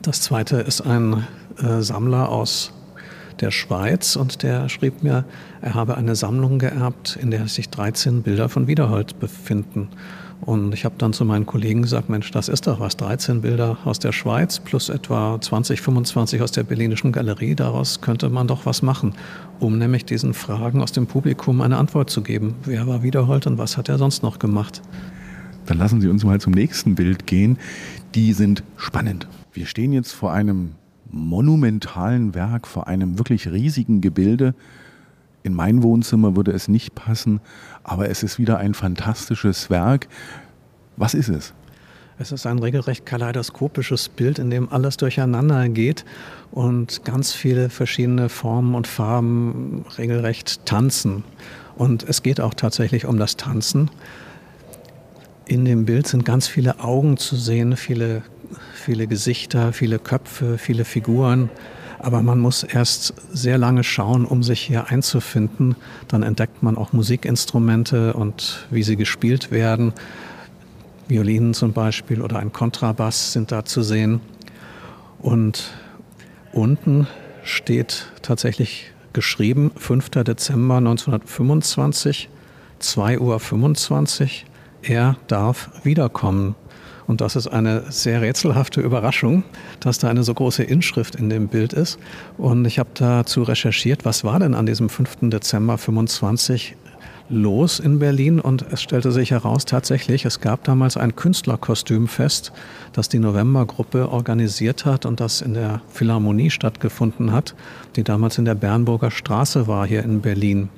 das 0.01 0.21
Zweite 0.21 0.57
ist 0.57 0.81
ein 0.81 1.27
äh, 1.59 1.81
Sammler 1.81 2.29
aus 2.29 2.74
der 3.39 3.51
Schweiz 3.51 4.15
und 4.15 4.41
der 4.41 4.69
schrieb 4.69 5.03
mir, 5.03 5.24
er 5.62 5.75
habe 5.75 5.97
eine 5.97 6.15
Sammlung 6.15 6.57
geerbt, 6.57 7.17
in 7.21 7.29
der 7.29 7.47
sich 7.47 7.69
13 7.69 8.24
Bilder 8.24 8.50
von 8.50 8.67
Wiederhold 8.67 9.19
befinden. 9.19 9.89
Und 10.41 10.74
ich 10.74 10.86
habe 10.86 10.95
dann 10.97 11.13
zu 11.13 11.25
meinen 11.25 11.45
Kollegen 11.45 11.81
gesagt, 11.81 12.09
Mensch, 12.09 12.31
das 12.31 12.47
ist 12.47 12.67
doch 12.67 12.79
was. 12.79 12.95
13 12.97 13.41
Bilder 13.41 13.77
aus 13.86 13.97
der 14.00 14.12
Schweiz 14.12 14.59
plus 14.59 14.89
etwa 14.89 15.39
20, 15.41 15.81
25 15.81 16.41
aus 16.41 16.51
der 16.51 16.63
Berlinischen 16.63 17.12
Galerie. 17.12 17.55
Daraus 17.55 18.01
könnte 18.01 18.29
man 18.29 18.47
doch 18.47 18.65
was 18.65 18.83
machen, 18.83 19.13
um 19.59 19.79
nämlich 19.79 20.05
diesen 20.05 20.33
Fragen 20.33 20.81
aus 20.81 20.91
dem 20.91 21.07
Publikum 21.07 21.62
eine 21.62 21.77
Antwort 21.77 22.12
zu 22.12 22.21
geben. 22.21 22.55
Wer 22.65 22.86
war 22.86 23.01
Wiederhold 23.01 23.47
und 23.47 23.57
was 23.57 23.77
hat 23.77 23.89
er 23.89 23.97
sonst 23.97 24.21
noch 24.21 24.38
gemacht? 24.38 24.81
Dann 25.65 25.79
lassen 25.79 26.01
Sie 26.01 26.07
uns 26.07 26.24
mal 26.24 26.39
zum 26.39 26.53
nächsten 26.53 26.95
Bild 26.95 27.27
gehen. 27.27 27.57
Die 28.17 28.33
sind 28.33 28.63
spannend. 28.77 29.27
Wir 29.53 29.67
stehen 29.67 29.93
jetzt 29.93 30.12
vor 30.12 30.33
einem 30.33 30.74
monumentalen 31.12 32.33
Werk, 32.33 32.65
vor 32.65 32.88
einem 32.88 33.19
wirklich 33.19 33.47
riesigen 33.47 34.01
Gebilde. 34.01 34.55
In 35.43 35.53
mein 35.53 35.83
Wohnzimmer 35.83 36.36
würde 36.36 36.51
es 36.51 36.67
nicht 36.67 36.95
passen, 36.95 37.41
aber 37.83 38.09
es 38.09 38.24
ist 38.24 38.39
wieder 38.39 38.57
ein 38.57 38.74
fantastisches 38.74 39.69
Werk. 39.69 40.07
Was 40.95 41.13
ist 41.13 41.29
es? 41.29 41.53
Es 42.17 42.31
ist 42.31 42.47
ein 42.47 42.57
regelrecht 42.57 43.05
kaleidoskopisches 43.05 44.09
Bild, 44.09 44.39
in 44.39 44.50
dem 44.50 44.74
alles 44.74 44.97
durcheinander 44.97 45.69
geht 45.69 46.03
und 46.50 47.05
ganz 47.05 47.33
viele 47.33 47.69
verschiedene 47.69 48.29
Formen 48.29 48.74
und 48.74 48.88
Farben 48.88 49.86
regelrecht 49.95 50.65
tanzen. 50.65 51.24
Und 51.75 52.01
es 52.01 52.24
geht 52.24 52.41
auch 52.41 52.55
tatsächlich 52.55 53.05
um 53.05 53.19
das 53.19 53.38
Tanzen. 53.38 53.91
In 55.48 55.63
dem 55.63 55.86
Bild 55.86 56.08
sind 56.08 56.25
ganz 56.25 56.50
viele 56.50 56.82
Augen 56.82 57.16
zu 57.16 57.38
sehen, 57.38 57.77
viele, 57.77 58.22
viele 58.74 59.08
Gesichter, 59.08 59.72
viele 59.72 59.98
Köpfe, 59.98 60.58
viele 60.58 60.84
Figuren. 60.84 61.50
Aber 62.00 62.22
man 62.22 62.39
muss 62.39 62.63
erst 62.63 63.13
sehr 63.32 63.58
lange 63.58 63.86
schauen, 63.86 64.25
um 64.25 64.44
sich 64.44 64.60
hier 64.60 64.88
einzufinden. 64.89 65.77
Dann 66.10 66.22
entdeckt 66.22 66.63
man 66.63 66.77
auch 66.77 66.92
Musikinstrumente 66.92 68.13
und 68.13 68.68
wie 68.72 68.84
sie 68.84 68.98
gespielt 68.98 69.50
werden. 69.50 69.94
Violinen 71.08 71.54
zum 71.54 71.72
Beispiel 71.72 72.22
oder 72.22 72.39
ein 72.39 72.51
Kontrabass 72.51 73.32
sind 73.32 73.54
da 73.54 73.63
zu 73.63 73.84
sehen. 73.84 74.20
Und 75.20 75.72
unten 76.51 77.08
steht 77.44 78.12
tatsächlich 78.22 78.92
geschrieben 79.13 79.72
5. 79.77 80.10
Dezember 80.10 80.77
1925, 80.77 82.30
2.25 82.82 84.24
Uhr. 84.24 84.47
Er 84.88 85.17
darf 85.27 85.70
wiederkommen. 85.84 86.56
Und 87.08 87.20
das 87.20 87.36
ist 87.36 87.48
eine 87.48 87.91
sehr 87.91 88.22
rätselhafte 88.22 88.79
Überraschung, 88.79 89.44
dass 89.82 89.98
da 89.98 90.10
eine 90.10 90.24
so 90.24 90.34
große 90.34 90.63
Inschrift 90.63 91.15
in 91.15 91.29
dem 91.29 91.50
Bild 91.50 91.74
ist. 91.74 92.00
Und 92.38 92.63
ich 92.65 92.79
habe 92.79 92.89
dazu 92.94 93.44
recherchiert, 93.44 94.06
was 94.06 94.24
war 94.24 94.39
denn 94.39 94.53
an 94.53 94.65
diesem 94.65 94.88
5. 94.88 95.29
Dezember 95.29 95.77
25 95.77 96.77
los 97.29 97.79
in 97.82 98.00
Berlin 98.00 98.39
und 98.39 98.65
es 98.72 98.82
stellte 98.82 99.12
sich 99.12 99.32
heraus 99.32 99.65
tatsächlich, 99.65 100.24
es 100.24 100.39
gab 100.39 100.63
damals 100.63 100.96
ein 100.96 101.17
Künstlerkostümfest, 101.17 102.53
das 102.94 103.10
die 103.10 103.20
Novembergruppe 103.20 104.10
organisiert 104.10 104.86
hat 104.86 105.06
und 105.06 105.20
das 105.20 105.41
in 105.41 105.53
der 105.53 105.82
Philharmonie 105.89 106.50
stattgefunden 106.50 107.34
hat, 107.34 107.53
die 107.98 108.06
damals 108.06 108.38
in 108.38 108.46
der 108.46 108.56
Bernburger 108.56 109.12
Straße 109.12 109.67
war 109.67 109.86
hier 109.86 110.03
in 110.03 110.22
Berlin. 110.22 110.70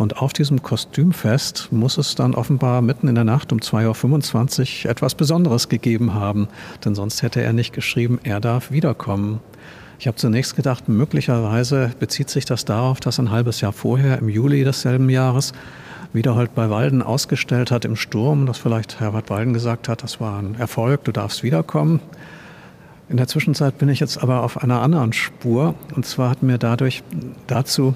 Und 0.00 0.16
auf 0.16 0.32
diesem 0.32 0.62
Kostümfest 0.62 1.68
muss 1.72 1.98
es 1.98 2.14
dann 2.14 2.34
offenbar 2.34 2.80
mitten 2.80 3.06
in 3.06 3.16
der 3.16 3.24
Nacht 3.24 3.52
um 3.52 3.58
2.25 3.58 4.86
Uhr 4.86 4.90
etwas 4.90 5.14
Besonderes 5.14 5.68
gegeben 5.68 6.14
haben, 6.14 6.48
denn 6.82 6.94
sonst 6.94 7.20
hätte 7.20 7.42
er 7.42 7.52
nicht 7.52 7.74
geschrieben, 7.74 8.18
er 8.22 8.40
darf 8.40 8.70
wiederkommen. 8.70 9.40
Ich 9.98 10.06
habe 10.06 10.16
zunächst 10.16 10.56
gedacht, 10.56 10.88
möglicherweise 10.88 11.90
bezieht 12.00 12.30
sich 12.30 12.46
das 12.46 12.64
darauf, 12.64 13.00
dass 13.00 13.20
ein 13.20 13.30
halbes 13.30 13.60
Jahr 13.60 13.74
vorher, 13.74 14.18
im 14.18 14.30
Juli 14.30 14.64
desselben 14.64 15.10
Jahres, 15.10 15.52
Wiederhold 16.14 16.54
bei 16.54 16.70
Walden 16.70 17.02
ausgestellt 17.02 17.70
hat 17.70 17.84
im 17.84 17.94
Sturm, 17.94 18.46
dass 18.46 18.56
vielleicht 18.56 19.00
Herbert 19.00 19.28
Walden 19.28 19.52
gesagt 19.52 19.86
hat, 19.86 20.02
das 20.02 20.18
war 20.18 20.38
ein 20.38 20.54
Erfolg, 20.54 21.04
du 21.04 21.12
darfst 21.12 21.42
wiederkommen. 21.42 22.00
In 23.10 23.18
der 23.18 23.28
Zwischenzeit 23.28 23.76
bin 23.76 23.90
ich 23.90 24.00
jetzt 24.00 24.22
aber 24.22 24.44
auf 24.44 24.62
einer 24.62 24.80
anderen 24.80 25.12
Spur. 25.12 25.74
Und 25.94 26.06
zwar 26.06 26.30
hat 26.30 26.42
mir 26.42 26.56
dadurch 26.56 27.02
dazu 27.48 27.94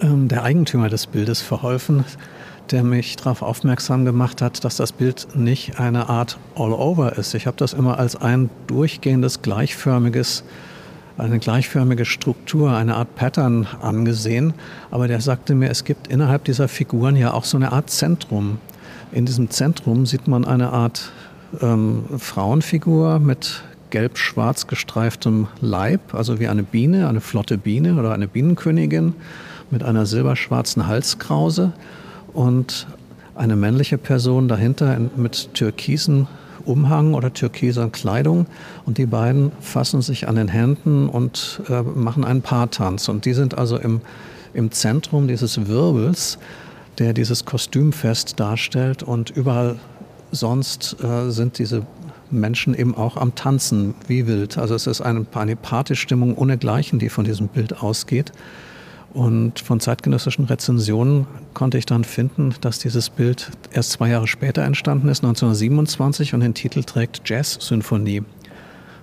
ähm, 0.00 0.28
der 0.28 0.42
Eigentümer 0.42 0.88
des 0.88 1.06
Bildes 1.06 1.40
verholfen, 1.40 2.04
der 2.70 2.82
mich 2.82 3.16
darauf 3.16 3.42
aufmerksam 3.42 4.04
gemacht 4.04 4.42
hat, 4.42 4.64
dass 4.64 4.76
das 4.76 4.92
Bild 4.92 5.28
nicht 5.34 5.78
eine 5.78 6.08
Art 6.08 6.38
All-Over 6.54 7.16
ist. 7.16 7.34
Ich 7.34 7.46
habe 7.46 7.56
das 7.56 7.72
immer 7.72 7.98
als 7.98 8.16
ein 8.16 8.50
durchgehendes, 8.66 9.42
gleichförmiges, 9.42 10.44
eine 11.18 11.38
gleichförmige 11.38 12.04
Struktur, 12.04 12.72
eine 12.76 12.96
Art 12.96 13.14
Pattern 13.14 13.66
angesehen. 13.80 14.54
Aber 14.90 15.08
der 15.08 15.20
sagte 15.20 15.54
mir, 15.54 15.70
es 15.70 15.84
gibt 15.84 16.08
innerhalb 16.08 16.44
dieser 16.44 16.68
Figuren 16.68 17.16
ja 17.16 17.32
auch 17.32 17.44
so 17.44 17.56
eine 17.56 17.72
Art 17.72 17.90
Zentrum. 17.90 18.58
In 19.12 19.24
diesem 19.24 19.50
Zentrum 19.50 20.04
sieht 20.04 20.28
man 20.28 20.44
eine 20.44 20.72
Art 20.72 21.12
ähm, 21.62 22.04
Frauenfigur 22.18 23.18
mit 23.18 23.62
gelb-schwarz 23.90 24.66
gestreiftem 24.66 25.46
Leib, 25.60 26.12
also 26.12 26.40
wie 26.40 26.48
eine 26.48 26.64
Biene, 26.64 27.08
eine 27.08 27.20
flotte 27.20 27.56
Biene 27.56 27.94
oder 27.94 28.12
eine 28.12 28.28
Bienenkönigin 28.28 29.14
mit 29.70 29.82
einer 29.82 30.06
silberschwarzen 30.06 30.86
Halskrause 30.86 31.72
und 32.32 32.86
eine 33.34 33.56
männliche 33.56 33.98
Person 33.98 34.48
dahinter 34.48 34.98
mit 35.16 35.54
türkisen 35.54 36.26
Umhang 36.64 37.14
oder 37.14 37.32
türkiser 37.32 37.88
Kleidung 37.90 38.46
und 38.84 38.98
die 38.98 39.06
beiden 39.06 39.52
fassen 39.60 40.02
sich 40.02 40.28
an 40.28 40.34
den 40.34 40.48
Händen 40.48 41.08
und 41.08 41.62
äh, 41.68 41.82
machen 41.82 42.24
einen 42.24 42.42
Paartanz 42.42 43.08
und 43.08 43.24
die 43.24 43.34
sind 43.34 43.56
also 43.56 43.76
im, 43.76 44.00
im 44.52 44.72
Zentrum 44.72 45.28
dieses 45.28 45.68
Wirbels, 45.68 46.38
der 46.98 47.12
dieses 47.12 47.44
Kostümfest 47.44 48.40
darstellt 48.40 49.02
und 49.02 49.30
überall 49.30 49.76
sonst 50.32 50.96
äh, 51.02 51.30
sind 51.30 51.58
diese 51.58 51.82
Menschen 52.30 52.74
eben 52.74 52.96
auch 52.96 53.16
am 53.16 53.34
Tanzen 53.36 53.94
wie 54.08 54.26
wild. 54.26 54.58
Also 54.58 54.74
es 54.74 54.88
ist 54.88 55.00
eine, 55.00 55.24
eine 55.34 55.54
Partystimmung 55.54 56.36
ohnegleichen, 56.36 56.98
die 56.98 57.08
von 57.08 57.24
diesem 57.24 57.46
Bild 57.46 57.80
ausgeht. 57.80 58.32
Und 59.16 59.60
von 59.60 59.80
zeitgenössischen 59.80 60.44
Rezensionen 60.44 61.26
konnte 61.54 61.78
ich 61.78 61.86
dann 61.86 62.04
finden, 62.04 62.54
dass 62.60 62.80
dieses 62.80 63.08
Bild 63.08 63.50
erst 63.72 63.92
zwei 63.92 64.10
Jahre 64.10 64.26
später 64.26 64.62
entstanden 64.62 65.08
ist, 65.08 65.24
1927, 65.24 66.34
und 66.34 66.40
den 66.40 66.52
Titel 66.52 66.82
trägt 66.82 67.22
Jazz-Symphonie. 67.24 68.24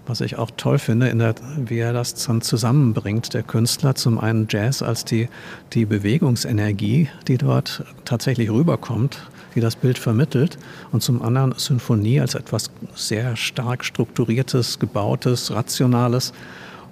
Was 0.05 0.21
ich 0.21 0.37
auch 0.37 0.51
toll 0.55 0.77
finde, 0.77 1.07
in 1.07 1.17
der, 1.17 1.33
wie 1.57 1.79
er 1.79 1.93
das 1.93 2.13
dann 2.13 2.43
zusammenbringt, 2.43 3.33
der 3.33 3.41
Künstler. 3.41 3.95
Zum 3.95 4.19
einen 4.19 4.45
Jazz 4.47 4.83
als 4.83 5.03
die, 5.03 5.29
die 5.73 5.85
Bewegungsenergie, 5.85 7.09
die 7.27 7.39
dort 7.39 7.83
tatsächlich 8.05 8.51
rüberkommt, 8.51 9.17
die 9.55 9.61
das 9.61 9.75
Bild 9.75 9.97
vermittelt. 9.97 10.59
Und 10.91 11.01
zum 11.01 11.23
anderen 11.23 11.55
Symphonie 11.57 12.19
als 12.19 12.35
etwas 12.35 12.69
sehr 12.93 13.35
stark 13.35 13.83
strukturiertes, 13.83 14.77
gebautes, 14.77 15.49
rationales 15.49 16.33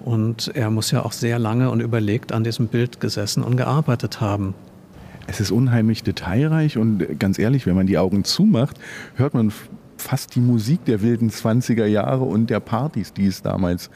und 0.04 0.52
er 0.56 0.70
muss 0.70 0.92
ja 0.92 1.04
auch 1.04 1.12
sehr 1.12 1.40
lange 1.40 1.70
und 1.70 1.80
überlegt 1.80 2.32
an 2.32 2.44
diesem 2.44 2.68
Bild 2.68 3.00
gesessen 3.00 3.44
und 3.44 3.58
gearbeitet 3.58 4.22
haben. 4.22 4.54
Es 5.28 5.40
ist 5.40 5.52
unheimlich 5.52 6.04
detailreich 6.04 6.78
und 6.78 7.20
ganz 7.20 7.40
ehrlich, 7.40 7.66
wenn 7.66 7.76
man 7.76 7.88
die 7.88 7.98
Augen 7.98 8.24
zumacht, 8.24 8.78
hört 9.16 9.34
man 9.34 9.52
fast 9.98 10.36
die 10.36 10.40
Musik 10.40 10.84
der 10.86 11.02
wilden 11.02 11.30
20er 11.30 11.86
Jahre 11.86 12.24
und 12.24 12.50
der 12.50 12.60
Partys, 12.60 13.14
die 13.14 13.28
es 13.28 13.42
damals 13.42 13.90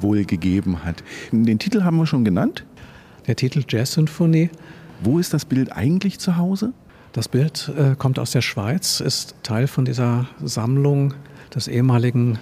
wohl 0.00 0.24
gegeben 0.24 0.84
hat. 0.84 1.02
Den 1.32 1.58
Titel 1.58 1.82
haben 1.82 1.96
wir 1.96 2.06
schon 2.06 2.24
genannt. 2.24 2.64
Der 3.26 3.36
Titel 3.36 3.64
Jazz-Symphonie. 3.68 4.50
Wo 5.02 5.18
ist 5.18 5.34
das 5.34 5.44
Bild 5.44 5.72
eigentlich 5.72 6.18
zu 6.18 6.36
Hause? 6.36 6.72
Das 7.12 7.28
Bild 7.28 7.72
äh, 7.76 7.94
kommt 7.96 8.18
aus 8.18 8.30
der 8.30 8.42
Schweiz, 8.42 9.00
ist 9.00 9.34
Teil 9.42 9.66
von 9.66 9.84
dieser 9.84 10.26
Sammlung 10.42 11.14
des 11.54 11.68
ehemaligen 11.68 12.38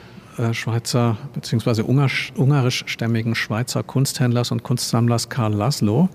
Schweizer 0.52 1.16
bzw. 1.34 1.82
ungarischstämmigen 1.82 3.34
Schweizer 3.34 3.82
Kunsthändlers 3.82 4.50
und 4.50 4.62
Kunstsammlers 4.62 5.28
Karl 5.28 5.54
Laszlo. 5.54 6.08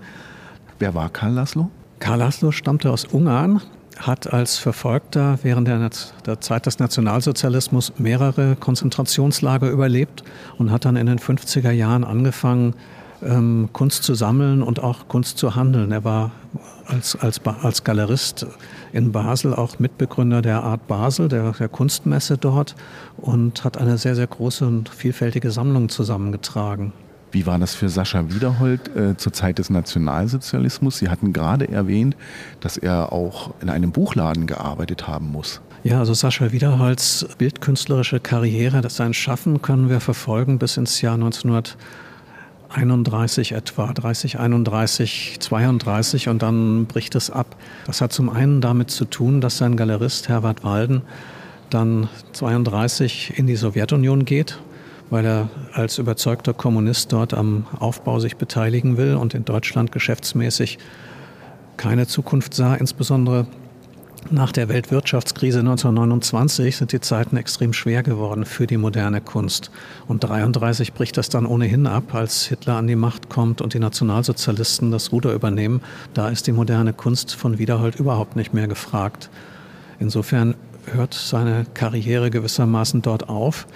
Wer 0.78 0.94
war 0.94 1.08
Karl 1.08 1.32
Laszlo? 1.32 1.70
Karl 1.98 2.18
Laszlo 2.18 2.50
stammte 2.50 2.90
aus 2.90 3.04
Ungarn, 3.04 3.60
hat 3.98 4.32
als 4.32 4.58
Verfolgter 4.58 5.38
während 5.42 5.68
der, 5.68 5.90
der, 6.26 6.40
Zeit 6.40 6.66
des 6.66 6.78
Nationalsozialismus 6.78 7.92
mehrere 7.98 8.56
Konzentrationslager 8.56 9.70
überlebt 9.70 10.24
und 10.58 10.70
hat 10.70 10.84
dann 10.84 10.96
in 10.96 11.06
den 11.06 11.18
50er 11.18 11.70
Jahren 11.70 12.04
angefangen, 12.04 12.74
ähm, 13.24 13.68
Kunst 13.72 14.04
zu 14.04 14.14
sammeln 14.14 14.62
und 14.62 14.82
auch 14.82 15.08
Kunst 15.08 15.38
zu 15.38 15.54
handeln. 15.54 15.92
Er 15.92 16.04
war 16.04 16.32
als, 16.86 17.16
als, 17.16 17.40
als 17.44 17.84
Galerist 17.84 18.46
in 18.92 19.12
Basel 19.12 19.54
auch 19.54 19.78
Mitbegründer 19.78 20.42
der 20.42 20.62
Art 20.62 20.86
Basel, 20.86 21.28
der, 21.28 21.52
der 21.52 21.68
Kunstmesse 21.68 22.38
dort 22.38 22.74
und 23.16 23.64
hat 23.64 23.78
eine 23.78 23.98
sehr, 23.98 24.14
sehr 24.14 24.26
große 24.26 24.66
und 24.66 24.88
vielfältige 24.88 25.50
Sammlung 25.50 25.88
zusammengetragen. 25.88 26.92
Wie 27.30 27.46
war 27.46 27.58
das 27.58 27.74
für 27.74 27.88
Sascha 27.88 28.28
Wiederhold 28.28 28.94
äh, 28.94 29.16
zur 29.16 29.32
Zeit 29.32 29.58
des 29.58 29.70
Nationalsozialismus? 29.70 30.98
Sie 30.98 31.08
hatten 31.08 31.32
gerade 31.32 31.66
erwähnt, 31.66 32.14
dass 32.60 32.76
er 32.76 33.10
auch 33.12 33.54
in 33.62 33.70
einem 33.70 33.90
Buchladen 33.90 34.46
gearbeitet 34.46 35.08
haben 35.08 35.32
muss. 35.32 35.62
Ja, 35.82 35.98
also 35.98 36.12
Sascha 36.12 36.52
Wiederholds 36.52 37.26
bildkünstlerische 37.38 38.20
Karriere, 38.20 38.82
das 38.82 38.96
sein 38.96 39.14
Schaffen 39.14 39.62
können 39.62 39.88
wir 39.88 40.00
verfolgen 40.00 40.58
bis 40.58 40.76
ins 40.76 41.00
Jahr 41.00 41.14
1900. 41.14 41.78
31 42.74 43.52
etwa, 43.52 43.92
30, 43.92 44.38
31, 44.38 45.36
32 45.40 46.28
und 46.28 46.42
dann 46.42 46.86
bricht 46.86 47.14
es 47.14 47.30
ab. 47.30 47.56
Das 47.86 48.00
hat 48.00 48.12
zum 48.12 48.30
einen 48.30 48.60
damit 48.60 48.90
zu 48.90 49.04
tun, 49.04 49.40
dass 49.40 49.58
sein 49.58 49.76
Galerist 49.76 50.28
Herbert 50.28 50.64
Walden 50.64 51.02
dann 51.70 52.08
32 52.32 53.34
in 53.36 53.46
die 53.46 53.56
Sowjetunion 53.56 54.24
geht, 54.24 54.58
weil 55.10 55.24
er 55.24 55.48
als 55.72 55.98
überzeugter 55.98 56.54
Kommunist 56.54 57.12
dort 57.12 57.34
am 57.34 57.66
Aufbau 57.78 58.20
sich 58.20 58.36
beteiligen 58.36 58.96
will 58.96 59.14
und 59.14 59.34
in 59.34 59.44
Deutschland 59.44 59.92
geschäftsmäßig 59.92 60.78
keine 61.76 62.06
Zukunft 62.06 62.54
sah, 62.54 62.74
insbesondere 62.74 63.46
nach 64.30 64.52
der 64.52 64.68
Weltwirtschaftskrise 64.68 65.60
1929 65.60 66.76
sind 66.76 66.92
die 66.92 67.00
Zeiten 67.00 67.36
extrem 67.36 67.72
schwer 67.72 68.02
geworden 68.02 68.44
für 68.44 68.66
die 68.66 68.76
moderne 68.76 69.20
Kunst. 69.20 69.70
Und 70.06 70.24
1933 70.24 70.92
bricht 70.92 71.16
das 71.16 71.28
dann 71.28 71.46
ohnehin 71.46 71.86
ab, 71.86 72.14
als 72.14 72.46
Hitler 72.46 72.76
an 72.76 72.86
die 72.86 72.96
Macht 72.96 73.28
kommt 73.28 73.60
und 73.60 73.74
die 73.74 73.78
Nationalsozialisten 73.78 74.90
das 74.90 75.12
Ruder 75.12 75.32
übernehmen. 75.32 75.82
Da 76.14 76.28
ist 76.28 76.46
die 76.46 76.52
moderne 76.52 76.92
Kunst 76.92 77.34
von 77.34 77.58
Wiederhold 77.58 77.96
überhaupt 77.96 78.36
nicht 78.36 78.54
mehr 78.54 78.68
gefragt. 78.68 79.28
Insofern 79.98 80.54
hört 80.92 81.14
seine 81.14 81.66
Karriere 81.74 82.30
gewissermaßen 82.30 83.02
dort 83.02 83.28
auf 83.28 83.66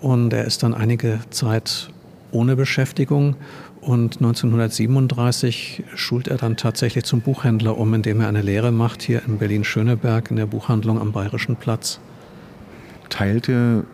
und 0.00 0.32
er 0.32 0.44
ist 0.44 0.62
dann 0.62 0.74
einige 0.74 1.20
Zeit 1.30 1.90
ohne 2.30 2.56
Beschäftigung 2.56 3.36
und 3.80 4.16
1937 4.16 5.84
schult 5.94 6.28
er 6.28 6.36
dann 6.36 6.56
tatsächlich 6.56 7.04
zum 7.04 7.20
Buchhändler 7.20 7.78
um, 7.78 7.94
indem 7.94 8.20
er 8.20 8.28
eine 8.28 8.42
Lehre 8.42 8.72
macht 8.72 9.02
hier 9.02 9.22
in 9.26 9.38
Berlin-Schöneberg 9.38 10.30
in 10.30 10.36
der 10.36 10.46
Buchhandlung 10.46 11.00
am 11.00 11.12
Bayerischen 11.12 11.56
Platz. 11.56 12.00
Teilte 13.08 13.84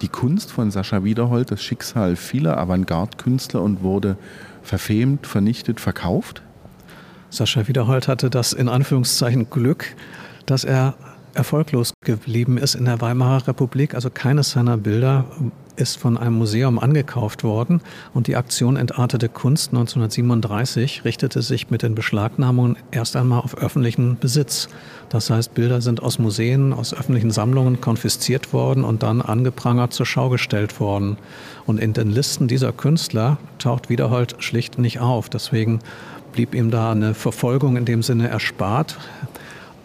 die 0.00 0.08
Kunst 0.08 0.52
von 0.52 0.70
Sascha 0.70 1.04
Wiederhold 1.04 1.50
das 1.50 1.62
Schicksal 1.62 2.16
vieler 2.16 2.58
Avantgarde-Künstler 2.58 3.60
und 3.60 3.82
wurde 3.82 4.16
verfemt, 4.62 5.26
vernichtet, 5.26 5.80
verkauft? 5.80 6.42
Sascha 7.30 7.68
Wiederhold 7.68 8.08
hatte 8.08 8.30
das 8.30 8.52
in 8.52 8.68
Anführungszeichen 8.68 9.50
Glück, 9.50 9.94
dass 10.46 10.64
er 10.64 10.94
erfolglos 11.34 11.92
geblieben 12.02 12.58
ist 12.58 12.74
in 12.74 12.84
der 12.84 13.00
Weimarer 13.00 13.48
Republik. 13.48 13.94
Also 13.94 14.10
keines 14.10 14.50
seiner 14.50 14.76
Bilder 14.76 15.24
ist 15.76 15.96
von 15.96 16.18
einem 16.18 16.36
Museum 16.36 16.78
angekauft 16.78 17.42
worden 17.42 17.80
und 18.12 18.26
die 18.26 18.36
Aktion 18.36 18.76
Entartete 18.76 19.28
Kunst 19.28 19.70
1937 19.70 21.04
richtete 21.04 21.42
sich 21.42 21.70
mit 21.70 21.82
den 21.82 21.94
Beschlagnahmungen 21.94 22.76
erst 22.90 23.16
einmal 23.16 23.40
auf 23.40 23.56
öffentlichen 23.56 24.18
Besitz. 24.18 24.68
Das 25.08 25.30
heißt, 25.30 25.54
Bilder 25.54 25.80
sind 25.80 26.02
aus 26.02 26.18
Museen, 26.18 26.72
aus 26.72 26.92
öffentlichen 26.92 27.30
Sammlungen 27.30 27.80
konfisziert 27.80 28.52
worden 28.52 28.84
und 28.84 29.02
dann 29.02 29.22
angeprangert 29.22 29.92
zur 29.92 30.06
Schau 30.06 30.28
gestellt 30.28 30.80
worden. 30.80 31.16
Und 31.66 31.78
in 31.78 31.92
den 31.92 32.10
Listen 32.10 32.46
dieser 32.46 32.72
Künstler 32.72 33.38
taucht 33.58 33.88
Wiederhold 33.88 34.36
schlicht 34.38 34.78
nicht 34.78 35.00
auf. 35.00 35.28
Deswegen 35.28 35.80
blieb 36.32 36.54
ihm 36.54 36.70
da 36.70 36.92
eine 36.92 37.14
Verfolgung 37.14 37.76
in 37.76 37.84
dem 37.84 38.02
Sinne 38.02 38.28
erspart. 38.28 38.98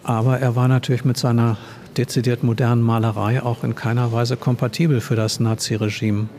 Aber 0.05 0.39
er 0.39 0.55
war 0.55 0.67
natürlich 0.67 1.03
mit 1.03 1.17
seiner 1.17 1.57
dezidiert 1.97 2.43
modernen 2.43 2.83
Malerei 2.83 3.41
auch 3.41 3.63
in 3.63 3.73
keiner 3.73 4.11
Weise 4.11 4.37
kompatibel 4.37 5.01
für 5.01 5.15
das 5.15 5.39
Naziregime. 5.39 6.29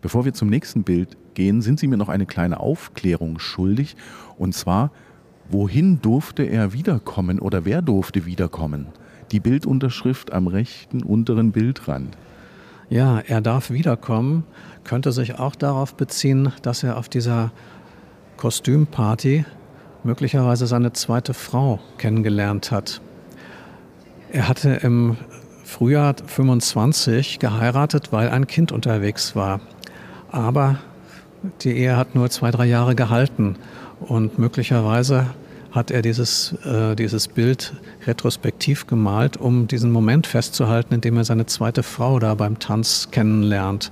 Bevor 0.00 0.24
wir 0.24 0.32
zum 0.32 0.48
nächsten 0.48 0.82
Bild 0.82 1.18
gehen, 1.34 1.60
sind 1.60 1.78
Sie 1.78 1.88
mir 1.88 1.98
noch 1.98 2.08
eine 2.08 2.24
kleine 2.24 2.58
Aufklärung 2.58 3.38
schuldig. 3.38 3.96
Und 4.38 4.54
zwar, 4.54 4.92
wohin 5.50 6.00
durfte 6.00 6.44
er 6.44 6.72
wiederkommen 6.72 7.38
oder 7.38 7.66
wer 7.66 7.82
durfte 7.82 8.24
wiederkommen? 8.24 8.86
Die 9.30 9.40
Bildunterschrift 9.40 10.32
am 10.32 10.46
rechten 10.46 11.02
unteren 11.02 11.52
Bildrand. 11.52 12.16
Ja, 12.88 13.18
er 13.18 13.42
darf 13.42 13.70
wiederkommen, 13.70 14.44
könnte 14.84 15.12
sich 15.12 15.38
auch 15.38 15.54
darauf 15.54 15.96
beziehen, 15.96 16.50
dass 16.62 16.82
er 16.82 16.96
auf 16.96 17.10
dieser 17.10 17.52
Kostümparty 18.38 19.44
möglicherweise 20.04 20.66
seine 20.66 20.92
zweite 20.92 21.34
Frau 21.34 21.80
kennengelernt 21.98 22.70
hat. 22.70 23.00
Er 24.30 24.48
hatte 24.48 24.70
im 24.70 25.16
Frühjahr 25.64 26.14
25 26.26 27.38
geheiratet, 27.38 28.12
weil 28.12 28.28
ein 28.28 28.46
Kind 28.46 28.72
unterwegs 28.72 29.36
war. 29.36 29.60
Aber 30.30 30.76
die 31.60 31.76
Ehe 31.76 31.96
hat 31.96 32.14
nur 32.14 32.30
zwei, 32.30 32.50
drei 32.50 32.66
Jahre 32.66 32.94
gehalten. 32.94 33.56
Und 34.00 34.38
möglicherweise 34.38 35.26
hat 35.72 35.90
er 35.90 36.02
dieses, 36.02 36.52
äh, 36.64 36.94
dieses 36.94 37.28
Bild 37.28 37.72
retrospektiv 38.06 38.86
gemalt, 38.86 39.38
um 39.38 39.66
diesen 39.66 39.90
Moment 39.90 40.26
festzuhalten, 40.26 40.94
in 40.94 41.00
dem 41.00 41.16
er 41.16 41.24
seine 41.24 41.46
zweite 41.46 41.82
Frau 41.82 42.18
da 42.18 42.34
beim 42.34 42.58
Tanz 42.58 43.08
kennenlernt. 43.10 43.90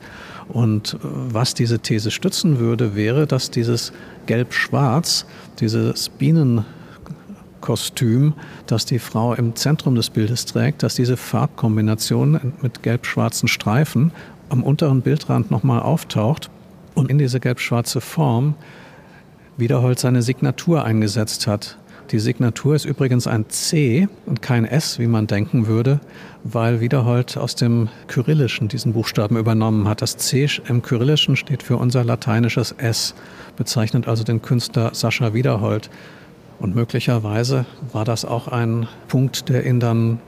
Und 0.48 0.94
äh, 0.94 0.98
was 1.02 1.54
diese 1.54 1.78
These 1.80 2.10
stützen 2.10 2.58
würde, 2.58 2.94
wäre, 2.94 3.26
dass 3.26 3.50
dieses 3.50 3.92
Gelb-Schwarz, 4.26 5.26
dieses 5.58 6.10
Bienen 6.10 6.64
Kostüm, 7.60 8.34
das 8.66 8.86
die 8.86 8.98
Frau 8.98 9.34
im 9.34 9.54
Zentrum 9.54 9.94
des 9.94 10.10
Bildes 10.10 10.46
trägt, 10.46 10.82
dass 10.82 10.94
diese 10.94 11.16
Farbkombination 11.16 12.54
mit 12.62 12.82
gelb-schwarzen 12.82 13.48
Streifen 13.48 14.12
am 14.48 14.62
unteren 14.62 15.02
Bildrand 15.02 15.50
nochmal 15.50 15.80
auftaucht 15.80 16.50
und 16.94 17.10
in 17.10 17.18
diese 17.18 17.40
gelb-schwarze 17.40 18.00
Form 18.00 18.54
Wiederhold 19.60 19.98
seine 19.98 20.22
Signatur 20.22 20.84
eingesetzt 20.84 21.46
hat. 21.46 21.76
Die 22.10 22.18
Signatur 22.18 22.74
ist 22.74 22.86
übrigens 22.86 23.28
ein 23.28 23.48
C 23.50 24.08
und 24.26 24.42
kein 24.42 24.64
S, 24.64 24.98
wie 24.98 25.06
man 25.06 25.28
denken 25.28 25.68
würde, 25.68 26.00
weil 26.42 26.80
Wiederhold 26.80 27.36
aus 27.36 27.54
dem 27.54 27.88
Kyrillischen 28.08 28.66
diesen 28.66 28.94
Buchstaben 28.94 29.36
übernommen 29.36 29.86
hat. 29.86 30.02
Das 30.02 30.16
C 30.16 30.48
im 30.66 30.82
Kyrillischen 30.82 31.36
steht 31.36 31.62
für 31.62 31.76
unser 31.76 32.02
lateinisches 32.02 32.74
S, 32.78 33.14
bezeichnet 33.56 34.08
also 34.08 34.24
den 34.24 34.42
Künstler 34.42 34.92
Sascha 34.92 35.34
Wiederhold. 35.34 35.88
Und 36.58 36.74
möglicherweise 36.74 37.64
war 37.92 38.04
das 38.04 38.24
auch 38.24 38.48
ein 38.48 38.88
Punkt, 39.06 39.48
der 39.48 39.64
ihn 39.64 39.78
dann 39.78 40.18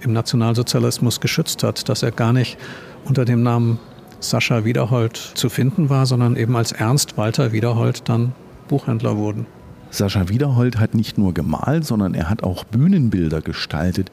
im 0.00 0.12
Nationalsozialismus 0.12 1.20
geschützt 1.20 1.64
hat, 1.64 1.88
dass 1.88 2.04
er 2.04 2.12
gar 2.12 2.32
nicht 2.32 2.56
unter 3.04 3.24
dem 3.24 3.42
Namen 3.42 3.80
Sascha 4.20 4.64
Wiederhold 4.64 5.16
zu 5.16 5.48
finden 5.48 5.90
war, 5.90 6.06
sondern 6.06 6.36
eben 6.36 6.54
als 6.54 6.70
Ernst 6.70 7.16
Walter 7.18 7.50
Wiederhold 7.50 8.08
dann 8.08 8.32
Buchhändler 8.72 9.18
wurden. 9.18 9.44
Sascha 9.90 10.30
Wiederhold 10.30 10.78
hat 10.78 10.94
nicht 10.94 11.18
nur 11.18 11.34
gemalt, 11.34 11.84
sondern 11.84 12.14
er 12.14 12.30
hat 12.30 12.42
auch 12.42 12.64
Bühnenbilder 12.64 13.42
gestaltet. 13.42 14.10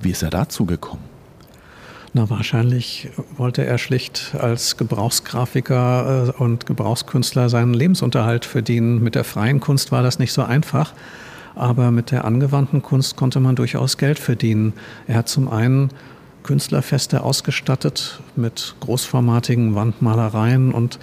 Wie 0.00 0.10
ist 0.10 0.22
er 0.22 0.30
dazu 0.30 0.64
gekommen? 0.64 1.02
Na, 2.12 2.30
wahrscheinlich 2.30 3.08
wollte 3.36 3.66
er 3.66 3.76
schlicht 3.78 4.36
als 4.38 4.76
Gebrauchsgrafiker 4.76 6.28
äh, 6.28 6.40
und 6.40 6.66
Gebrauchskünstler 6.66 7.48
seinen 7.48 7.74
Lebensunterhalt 7.74 8.44
verdienen. 8.44 9.02
Mit 9.02 9.16
der 9.16 9.24
freien 9.24 9.58
Kunst 9.58 9.90
war 9.90 10.04
das 10.04 10.20
nicht 10.20 10.32
so 10.32 10.44
einfach, 10.44 10.94
aber 11.56 11.90
mit 11.90 12.12
der 12.12 12.24
angewandten 12.24 12.80
Kunst 12.80 13.16
konnte 13.16 13.40
man 13.40 13.56
durchaus 13.56 13.98
Geld 13.98 14.20
verdienen. 14.20 14.74
Er 15.08 15.16
hat 15.16 15.28
zum 15.28 15.48
einen 15.48 15.90
Künstlerfeste 16.44 17.24
ausgestattet 17.24 18.20
mit 18.36 18.76
großformatigen 18.78 19.74
Wandmalereien 19.74 20.70
und 20.70 21.00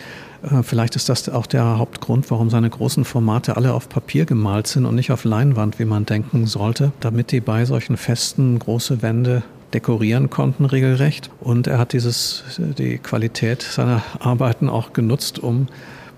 vielleicht 0.63 0.95
ist 0.95 1.09
das 1.09 1.29
auch 1.29 1.45
der 1.45 1.77
Hauptgrund, 1.77 2.29
warum 2.31 2.49
seine 2.49 2.69
großen 2.69 3.05
Formate 3.05 3.57
alle 3.57 3.73
auf 3.73 3.89
Papier 3.89 4.25
gemalt 4.25 4.67
sind 4.67 4.85
und 4.85 4.95
nicht 4.95 5.11
auf 5.11 5.23
Leinwand, 5.23 5.79
wie 5.79 5.85
man 5.85 6.05
denken 6.05 6.47
sollte, 6.47 6.91
damit 6.99 7.31
die 7.31 7.41
bei 7.41 7.65
solchen 7.65 7.97
Festen 7.97 8.57
große 8.57 9.01
Wände 9.01 9.43
dekorieren 9.73 10.29
konnten 10.29 10.65
regelrecht. 10.65 11.29
Und 11.39 11.67
er 11.67 11.77
hat 11.77 11.93
dieses, 11.93 12.43
die 12.57 12.97
Qualität 12.97 13.61
seiner 13.61 14.03
Arbeiten 14.19 14.69
auch 14.69 14.93
genutzt, 14.93 15.39
um 15.39 15.67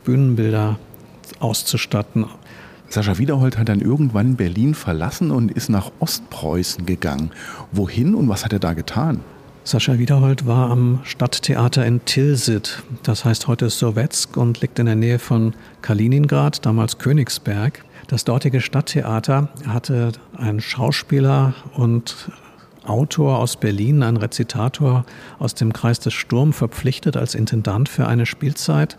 Bühnenbilder 0.04 0.80
auszustatten. 1.40 2.26
Sascha 2.90 3.18
Wiederhold 3.18 3.58
hat 3.58 3.70
dann 3.70 3.82
irgendwann 3.82 4.36
Berlin 4.36 4.76
verlassen 4.76 5.32
und 5.32 5.52
ist 5.52 5.70
nach 5.70 5.92
Ostpreußen 6.00 6.86
gegangen. 6.86 7.32
Wohin 7.72 8.14
und 8.16 8.30
was 8.30 8.46
hat 8.46 8.54
er 8.54 8.60
da 8.60 8.74
getan? 8.74 9.22
Sascha 9.66 9.98
Wiederhold 9.98 10.46
war 10.46 10.70
am 10.70 11.00
Stadttheater 11.04 11.86
in 11.86 12.04
Tilsit, 12.04 12.84
das 13.04 13.24
heißt 13.24 13.48
heute 13.48 13.70
Sowetsk 13.70 14.36
und 14.36 14.60
liegt 14.60 14.78
in 14.78 14.88
der 14.88 14.96
Nähe 14.96 15.20
von 15.20 15.54
Kaliningrad, 15.82 16.66
damals 16.66 16.98
Königsberg. 16.98 17.86
Das 18.08 18.26
dortige 18.26 18.60
Stadttheater 18.60 19.48
hatte 19.66 20.12
einen 20.36 20.60
Schauspieler 20.60 21.54
und 21.76 22.30
Autor 22.84 23.40
aus 23.40 23.56
Berlin, 23.56 24.04
ein 24.04 24.18
Rezitator 24.18 25.06
aus 25.40 25.56
dem 25.56 25.72
Kreis 25.72 26.02
des 26.02 26.14
Sturm, 26.14 26.52
verpflichtet 26.52 27.16
als 27.16 27.34
Intendant 27.34 27.88
für 27.88 28.06
eine 28.06 28.26
Spielzeit. 28.26 28.98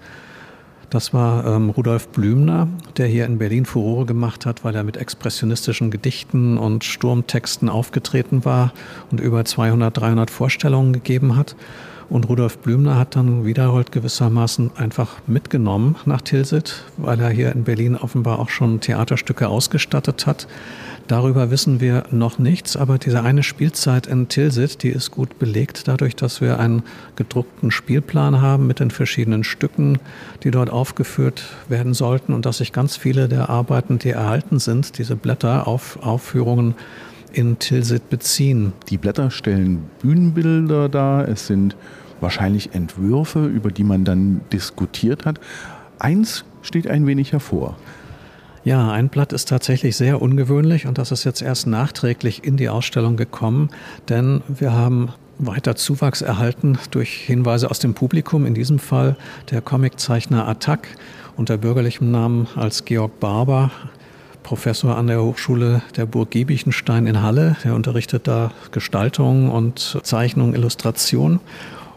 Das 0.95 1.13
war 1.13 1.45
ähm, 1.45 1.71
Rudolf 1.71 2.07
Blümner, 2.11 2.69
der 2.99 3.09
hier 3.09 3.27
in 3.27 3.39
Berlin 3.39 3.67
Furore 3.67 4.07
gemacht 4.07 4.47
hat, 4.47 4.63
weil 4.63 4.77
er 4.77 4.85
mit 4.85 4.97
expressionistischen 4.97 5.91
Gedichten 5.91 6.57
und 6.57 6.85
Sturmtexten 6.85 7.69
aufgetreten 7.69 8.45
war 8.45 8.73
und 9.11 9.19
über 9.19 9.45
200, 9.45 9.97
300 9.97 10.31
Vorstellungen 10.31 10.93
gegeben 10.93 11.35
hat. 11.35 11.57
Und 12.11 12.29
Rudolf 12.29 12.59
Blümner 12.59 12.97
hat 12.97 13.17
dann 13.17 13.45
Wiederhold 13.45 13.91
gewissermaßen 13.91 14.71
einfach 14.77 15.17
mitgenommen 15.27 15.97
nach 16.05 16.21
Tilsit, 16.21 16.85
weil 16.97 17.19
er 17.19 17.31
hier 17.31 17.51
in 17.51 17.65
Berlin 17.65 17.97
offenbar 17.97 18.39
auch 18.39 18.49
schon 18.49 18.79
Theaterstücke 18.79 19.49
ausgestattet 19.49 20.29
hat. 20.29 20.47
Darüber 21.07 21.51
wissen 21.51 21.81
wir 21.81 22.05
noch 22.11 22.38
nichts, 22.38 22.79
aber 22.79 22.97
diese 22.97 23.23
eine 23.23 23.43
Spielzeit 23.43 24.07
in 24.07 24.29
Tilsit, 24.29 24.83
die 24.83 24.88
ist 24.88 25.11
gut 25.11 25.38
belegt 25.38 25.87
dadurch, 25.87 26.17
dass 26.17 26.40
wir 26.40 26.59
einen 26.59 26.83
gedruckten 27.17 27.71
Spielplan 27.71 28.40
haben 28.40 28.67
mit 28.67 28.81
den 28.81 28.90
verschiedenen 28.90 29.45
Stücken, 29.45 29.99
die 30.45 30.51
dort 30.51 30.71
aufgeführt 30.71 31.45
werden 31.69 31.93
sollten 31.93 32.33
und 32.33 32.47
dass 32.47 32.59
sich 32.59 32.73
ganz 32.73 32.97
viele 32.97 33.29
der 33.29 33.51
Arbeiten, 33.51 33.99
die 33.99 34.11
erhalten 34.11 34.59
sind, 34.59 34.97
diese 34.97 35.14
Blätter 35.14 35.69
auf 35.69 35.99
Aufführungen 36.03 36.75
in 37.35 37.59
Tilsit 37.59 38.09
beziehen. 38.09 38.73
Die 38.88 38.97
Blätter 38.97 39.31
stellen 39.31 39.83
Bühnenbilder 40.01 40.88
dar, 40.88 41.29
es 41.29 41.47
sind 41.47 41.77
wahrscheinlich 42.21 42.75
Entwürfe, 42.75 43.45
über 43.45 43.71
die 43.71 43.85
man 43.85 44.05
dann 44.05 44.40
diskutiert 44.55 45.27
hat. 45.27 45.38
Eins 45.99 46.47
steht 46.62 46.87
ein 46.87 47.07
wenig 47.07 47.33
hervor. 47.33 47.77
Ja, 48.64 48.90
ein 48.90 49.11
Blatt 49.11 49.35
ist 49.35 49.50
tatsächlich 49.50 49.94
sehr 49.94 50.22
ungewöhnlich 50.22 50.87
und 50.87 50.96
das 50.96 51.12
ist 51.12 51.24
jetzt 51.24 51.42
erst 51.42 51.66
nachträglich 51.66 52.44
in 52.44 52.57
die 52.57 52.70
Ausstellung 52.70 53.16
gekommen, 53.16 53.68
denn 54.09 54.42
wir 54.48 54.72
haben 54.72 55.11
weiter 55.38 55.77
Zuwachs 55.77 56.22
erhalten 56.22 56.79
durch 56.90 57.11
Hinweise 57.12 57.70
aus 57.70 57.79
dem 57.79 57.92
Publikum, 57.92 58.46
in 58.46 58.55
diesem 58.55 58.79
Fall 58.79 59.16
der 59.50 59.61
Comiczeichner 59.61 60.48
Attack 60.48 60.88
unter 61.37 61.59
bürgerlichem 61.59 62.11
Namen 62.11 62.48
als 62.57 62.87
Georg 62.87 63.20
Barber, 63.20 63.70
Professor 64.42 64.96
an 64.96 65.09
der 65.09 65.22
Hochschule 65.22 65.83
der 65.96 66.07
Burg 66.07 66.31
Giebichenstein 66.31 67.07
in 67.07 67.22
Halle. 67.22 67.57
Der 67.64 67.74
unterrichtet 67.74 68.29
da 68.29 68.53
Gestaltung 68.70 69.50
und 69.50 69.98
Zeichnung, 70.03 70.55
Illustration. 70.55 71.40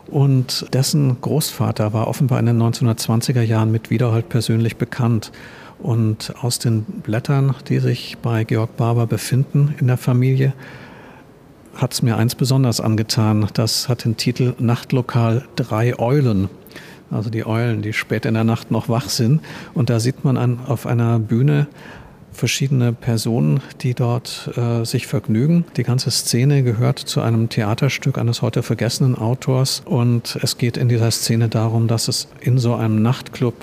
Und 0.07 0.73
dessen 0.73 1.19
Großvater 1.21 1.93
war 1.93 2.07
offenbar 2.07 2.39
in 2.39 2.45
den 2.45 2.61
1920er 2.61 3.41
Jahren 3.41 3.71
mit 3.71 3.89
Wiederhold 3.89 4.29
persönlich 4.29 4.77
bekannt. 4.77 5.31
Und 5.79 6.33
aus 6.41 6.59
den 6.59 6.83
Blättern, 6.83 7.55
die 7.69 7.79
sich 7.79 8.17
bei 8.21 8.43
Georg 8.43 8.77
Barber 8.77 9.07
befinden 9.07 9.75
in 9.79 9.87
der 9.87 9.97
Familie, 9.97 10.53
hat 11.75 11.93
es 11.93 12.01
mir 12.01 12.17
eins 12.17 12.35
besonders 12.35 12.81
angetan. 12.81 13.47
Das 13.53 13.87
hat 13.87 14.03
den 14.03 14.17
Titel 14.17 14.55
Nachtlokal 14.57 15.45
Drei 15.55 15.97
Eulen. 15.99 16.49
Also 17.11 17.29
die 17.29 17.45
Eulen, 17.45 17.81
die 17.81 17.93
spät 17.93 18.25
in 18.25 18.33
der 18.33 18.43
Nacht 18.43 18.71
noch 18.71 18.89
wach 18.89 19.09
sind. 19.09 19.41
Und 19.73 19.89
da 19.89 19.99
sieht 19.99 20.25
man 20.25 20.37
an, 20.37 20.59
auf 20.67 20.85
einer 20.87 21.19
Bühne 21.19 21.67
verschiedene 22.37 22.93
Personen, 22.93 23.61
die 23.81 23.93
dort 23.93 24.51
äh, 24.55 24.85
sich 24.85 25.07
vergnügen. 25.07 25.65
Die 25.75 25.83
ganze 25.83 26.11
Szene 26.11 26.63
gehört 26.63 26.99
zu 26.99 27.21
einem 27.21 27.49
Theaterstück 27.49 28.17
eines 28.17 28.41
heute 28.41 28.63
vergessenen 28.63 29.17
Autors 29.17 29.81
und 29.85 30.37
es 30.41 30.57
geht 30.57 30.77
in 30.77 30.87
dieser 30.87 31.09
Szene 31.11 31.49
darum, 31.49 31.87
dass 31.87 32.07
es 32.07 32.27
in 32.39 32.59
so 32.59 32.75
einem 32.75 33.01
Nachtclub 33.01 33.55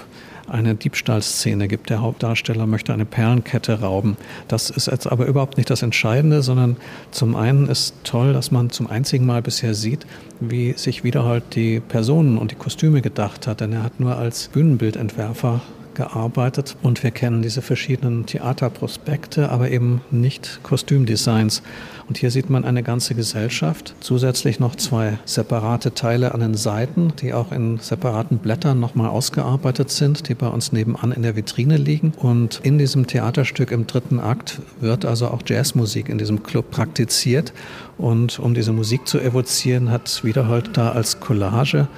eine 0.49 0.75
Diebstahlszene 0.75 1.69
gibt. 1.69 1.91
Der 1.91 2.01
Hauptdarsteller 2.01 2.67
möchte 2.67 2.93
eine 2.93 3.05
Perlenkette 3.05 3.81
rauben. 3.81 4.17
Das 4.49 4.71
ist 4.71 4.87
jetzt 4.87 5.07
aber 5.07 5.27
überhaupt 5.27 5.57
nicht 5.57 5.71
das 5.71 5.83
Entscheidende, 5.83 6.43
sondern 6.43 6.77
zum 7.11 7.37
einen 7.37 7.69
ist 7.69 7.95
toll, 8.05 8.33
dass 8.33 8.51
man 8.51 8.71
zum 8.71 8.89
einzigen 8.89 9.27
Mal 9.27 9.43
bisher 9.43 9.75
sieht, 9.75 10.07
wie 10.41 10.73
sich 10.73 11.05
wieder 11.05 11.25
halt 11.25 11.55
die 11.55 11.81
Personen 11.81 12.39
und 12.39 12.51
die 12.51 12.57
Kostüme 12.57 13.03
gedacht 13.03 13.47
hat. 13.47 13.61
Denn 13.61 13.73
er 13.73 13.83
hat 13.83 14.01
nur 14.01 14.17
als 14.17 14.49
Bühnenbildentwerfer 14.49 15.61
gearbeitet 15.95 16.77
und 16.83 17.03
wir 17.03 17.11
kennen 17.11 17.43
diese 17.43 17.63
verschiedenen 17.63 18.27
Theaterprospekte, 18.27 19.51
aber 19.51 19.71
eben 19.71 20.01
nicht 20.11 20.61
Kostümdesigns. 20.63 21.63
Und 22.07 22.19
hier 22.19 22.31
sieht 22.31 22.51
man 22.51 22.65
eine 22.65 22.83
ganze 22.83 23.15
Gesellschaft, 23.15 23.95
zusätzlich 24.01 24.61
noch 24.61 24.77
zwei 24.77 25.19
separate 25.25 25.95
Teile 25.95 26.35
an 26.35 26.41
den 26.41 26.55
Seiten, 26.55 27.15
die 27.21 27.33
auch 27.33 27.51
in 27.51 27.79
separaten 27.79 28.39
Blättern 28.39 28.79
nochmal 28.79 29.09
ausgearbeitet 29.09 29.91
sind, 29.91 30.29
die 30.29 30.35
bei 30.35 30.49
uns 30.49 30.73
nebenan 30.73 31.13
in 31.13 31.23
der 31.23 31.35
Vitrine 31.35 31.79
liegen. 31.79 32.13
Und 32.19 32.61
in 32.63 32.79
diesem 32.79 33.07
Theaterstück 33.07 33.71
im 33.71 33.87
dritten 33.87 34.21
Akt 34.21 34.61
wird 34.81 35.05
also 35.07 35.29
auch 35.29 35.43
Jazzmusik 35.47 36.11
in 36.11 36.19
diesem 36.19 36.43
Club 36.43 36.71
praktiziert. 36.71 37.55
Und 37.97 38.39
um 38.39 38.53
diese 38.53 38.73
Musik 38.73 39.09
zu 39.09 39.19
evozieren, 39.19 39.91
hat 39.91 40.25
Wiederhold 40.25 40.77
da 40.77 40.93
als 40.93 41.21
Collage 41.21 41.89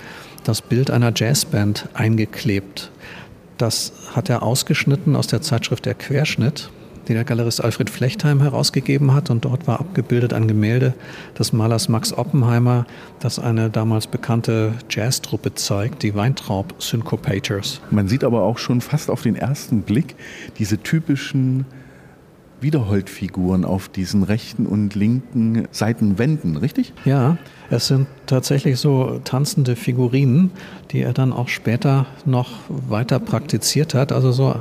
das 0.45 0.63
Bild 0.63 0.91
einer 0.91 1.13
Jazzband 1.15 1.89
eingeklebt. 1.95 2.93
Das 3.59 3.93
hat 4.15 4.29
er 4.29 4.43
ausgeschnitten 4.43 5.17
aus 5.17 5.29
der 5.29 5.41
Zeitschrift 5.41 5.87
Der 5.87 5.95
Querschnitt, 5.95 6.71
die 7.09 7.15
der 7.15 7.25
Galerist 7.25 7.65
Alfred 7.65 7.89
Flechtheim 7.89 8.41
herausgegeben 8.41 9.15
hat. 9.15 9.31
Und 9.31 9.45
dort 9.45 9.67
war 9.67 9.81
abgebildet 9.81 10.35
ein 10.35 10.47
Gemälde 10.47 10.93
des 11.39 11.53
Malers 11.53 11.89
Max 11.89 12.13
Oppenheimer, 12.13 12.87
das 13.21 13.39
eine 13.39 13.71
damals 13.71 14.09
bekannte 14.09 14.75
Jazztruppe 14.91 15.55
zeigt, 15.55 16.03
die 16.03 16.15
Weintraub 16.15 16.75
Syncopators. 16.79 17.81
Man 17.91 18.09
sieht 18.09 18.25
aber 18.25 18.43
auch 18.43 18.59
schon 18.59 18.81
fast 18.81 19.11
auf 19.11 19.23
den 19.23 19.37
ersten 19.37 19.83
Blick 19.83 20.17
diese 20.59 20.79
typischen 20.79 21.65
Wiederholdfiguren 22.67 23.65
auf 23.65 23.89
diesen 23.89 24.25
rechten 24.25 24.67
und 24.67 24.97
linken 24.97 25.69
Seitenwänden, 25.71 26.57
richtig? 26.57 26.93
Ja, 27.05 27.39
es 27.71 27.87
sind 27.87 28.09
tatsächlich 28.27 28.81
so 28.81 29.21
tanzende 29.23 29.77
Figurinen, 29.77 30.51
die 30.91 31.01
er 31.01 31.13
dann 31.13 31.33
auch 31.33 31.49
später 31.49 32.07
noch 32.25 32.51
weiter 32.69 33.21
praktiziert 33.21 33.95
hat, 33.95 34.11
also 34.11 34.33
so, 34.33 34.57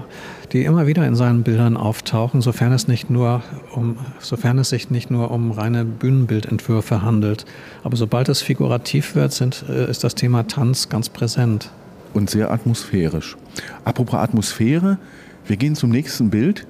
die 0.51 0.65
immer 0.65 0.85
wieder 0.85 1.07
in 1.07 1.15
seinen 1.15 1.41
Bildern 1.41 1.77
auftauchen, 1.77 2.41
sofern 2.41 2.73
es 2.73 2.87
nicht 2.87 3.09
nur 3.09 3.41
um, 3.73 3.97
sofern 4.19 4.59
es 4.59 4.69
sich 4.69 4.91
nicht 4.91 5.09
nur 5.09 5.31
um 5.31 5.49
reine 5.49 5.83
Bühnenbildentwürfe 5.83 7.01
handelt. 7.01 7.45
Aber 7.83 7.97
sobald 7.97 8.29
es 8.29 8.43
figurativ 8.43 9.15
wird, 9.15 9.33
sind, 9.33 9.65
äh, 9.67 9.89
ist 9.89 10.03
das 10.03 10.13
Thema 10.13 10.43
Tanz 10.47 10.89
ganz 10.89 11.09
präsent. 11.09 11.71
Und 12.13 12.29
sehr 12.29 12.51
atmosphärisch. 12.51 13.35
Apropos 13.83 14.19
Atmosphäre, 14.19 14.99
wir 15.47 15.57
gehen 15.57 15.75
zum 15.75 15.89
nächsten 15.89 16.29
Bild. 16.29 16.67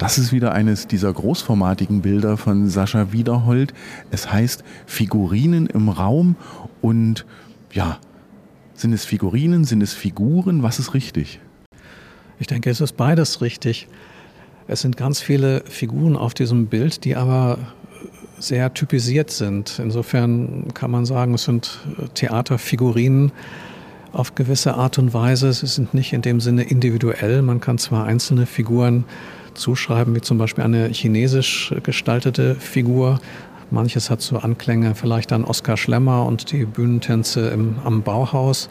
Das 0.00 0.16
ist 0.16 0.32
wieder 0.32 0.52
eines 0.52 0.86
dieser 0.86 1.12
großformatigen 1.12 2.00
Bilder 2.00 2.38
von 2.38 2.70
Sascha 2.70 3.12
Wiederhold. 3.12 3.74
Es 4.10 4.32
heißt 4.32 4.64
Figurinen 4.86 5.66
im 5.66 5.90
Raum 5.90 6.36
und 6.80 7.26
ja, 7.70 7.98
sind 8.72 8.94
es 8.94 9.04
Figurinen, 9.04 9.64
sind 9.64 9.82
es 9.82 9.92
Figuren? 9.92 10.62
Was 10.62 10.78
ist 10.78 10.94
richtig? 10.94 11.38
Ich 12.38 12.46
denke, 12.46 12.70
es 12.70 12.80
ist 12.80 12.96
beides 12.96 13.42
richtig. 13.42 13.88
Es 14.68 14.80
sind 14.80 14.96
ganz 14.96 15.20
viele 15.20 15.64
Figuren 15.66 16.16
auf 16.16 16.32
diesem 16.32 16.68
Bild, 16.68 17.04
die 17.04 17.14
aber 17.14 17.58
sehr 18.38 18.72
typisiert 18.72 19.30
sind. 19.30 19.78
Insofern 19.84 20.72
kann 20.72 20.90
man 20.90 21.04
sagen, 21.04 21.34
es 21.34 21.44
sind 21.44 21.78
Theaterfigurinen 22.14 23.32
auf 24.12 24.34
gewisse 24.34 24.76
Art 24.76 24.98
und 24.98 25.12
Weise. 25.12 25.52
Sie 25.52 25.66
sind 25.66 25.92
nicht 25.92 26.14
in 26.14 26.22
dem 26.22 26.40
Sinne 26.40 26.62
individuell. 26.62 27.42
Man 27.42 27.60
kann 27.60 27.76
zwar 27.76 28.06
einzelne 28.06 28.46
Figuren 28.46 29.04
zuschreiben, 29.54 30.14
wie 30.14 30.20
zum 30.20 30.38
Beispiel 30.38 30.64
eine 30.64 30.88
chinesisch 30.88 31.74
gestaltete 31.82 32.54
Figur. 32.54 33.20
Manches 33.70 34.10
hat 34.10 34.20
so 34.20 34.38
Anklänge 34.38 34.94
vielleicht 34.94 35.32
an 35.32 35.44
Oskar 35.44 35.76
Schlemmer 35.76 36.26
und 36.26 36.50
die 36.50 36.64
Bühnentänze 36.64 37.50
im, 37.50 37.76
am 37.84 38.02
Bauhaus. 38.02 38.68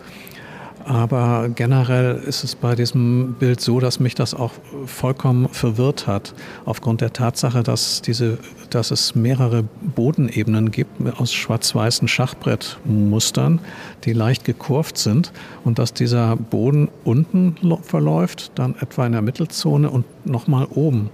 Aber 0.86 1.50
generell 1.54 2.16
ist 2.16 2.44
es 2.44 2.56
bei 2.56 2.76
diesem 2.76 3.36
Bild 3.38 3.62
so, 3.62 3.80
dass 3.80 4.00
mich 4.00 4.16
das 4.16 4.34
auch 4.34 4.54
vollkommen 4.86 5.50
verwirrt 5.50 6.08
hat, 6.08 6.34
aufgrund 6.66 7.02
der 7.02 7.14
Tatsache, 7.14 7.64
dass, 7.64 8.02
diese, 8.02 8.38
dass 8.70 8.92
es 8.92 9.14
mehrere 9.14 9.64
Bodenebenen 9.64 10.72
gibt 10.72 10.92
aus 11.20 11.34
schwarz-weißen 11.34 12.08
Schachbrettmustern, 12.08 13.60
die 14.06 14.14
leicht 14.14 14.46
gekurvt 14.46 14.98
sind 14.98 15.32
und 15.64 15.80
dass 15.80 15.94
dieser 15.94 16.36
Boden 16.38 16.90
unten 17.04 17.56
verläuft, 17.84 18.52
dann 18.56 18.76
etwa 18.80 19.06
in 19.06 19.12
der 19.12 19.22
Mittelzone 19.22 19.90
und 19.90 20.06
nochmal 20.26 20.66
oben. 20.72 21.10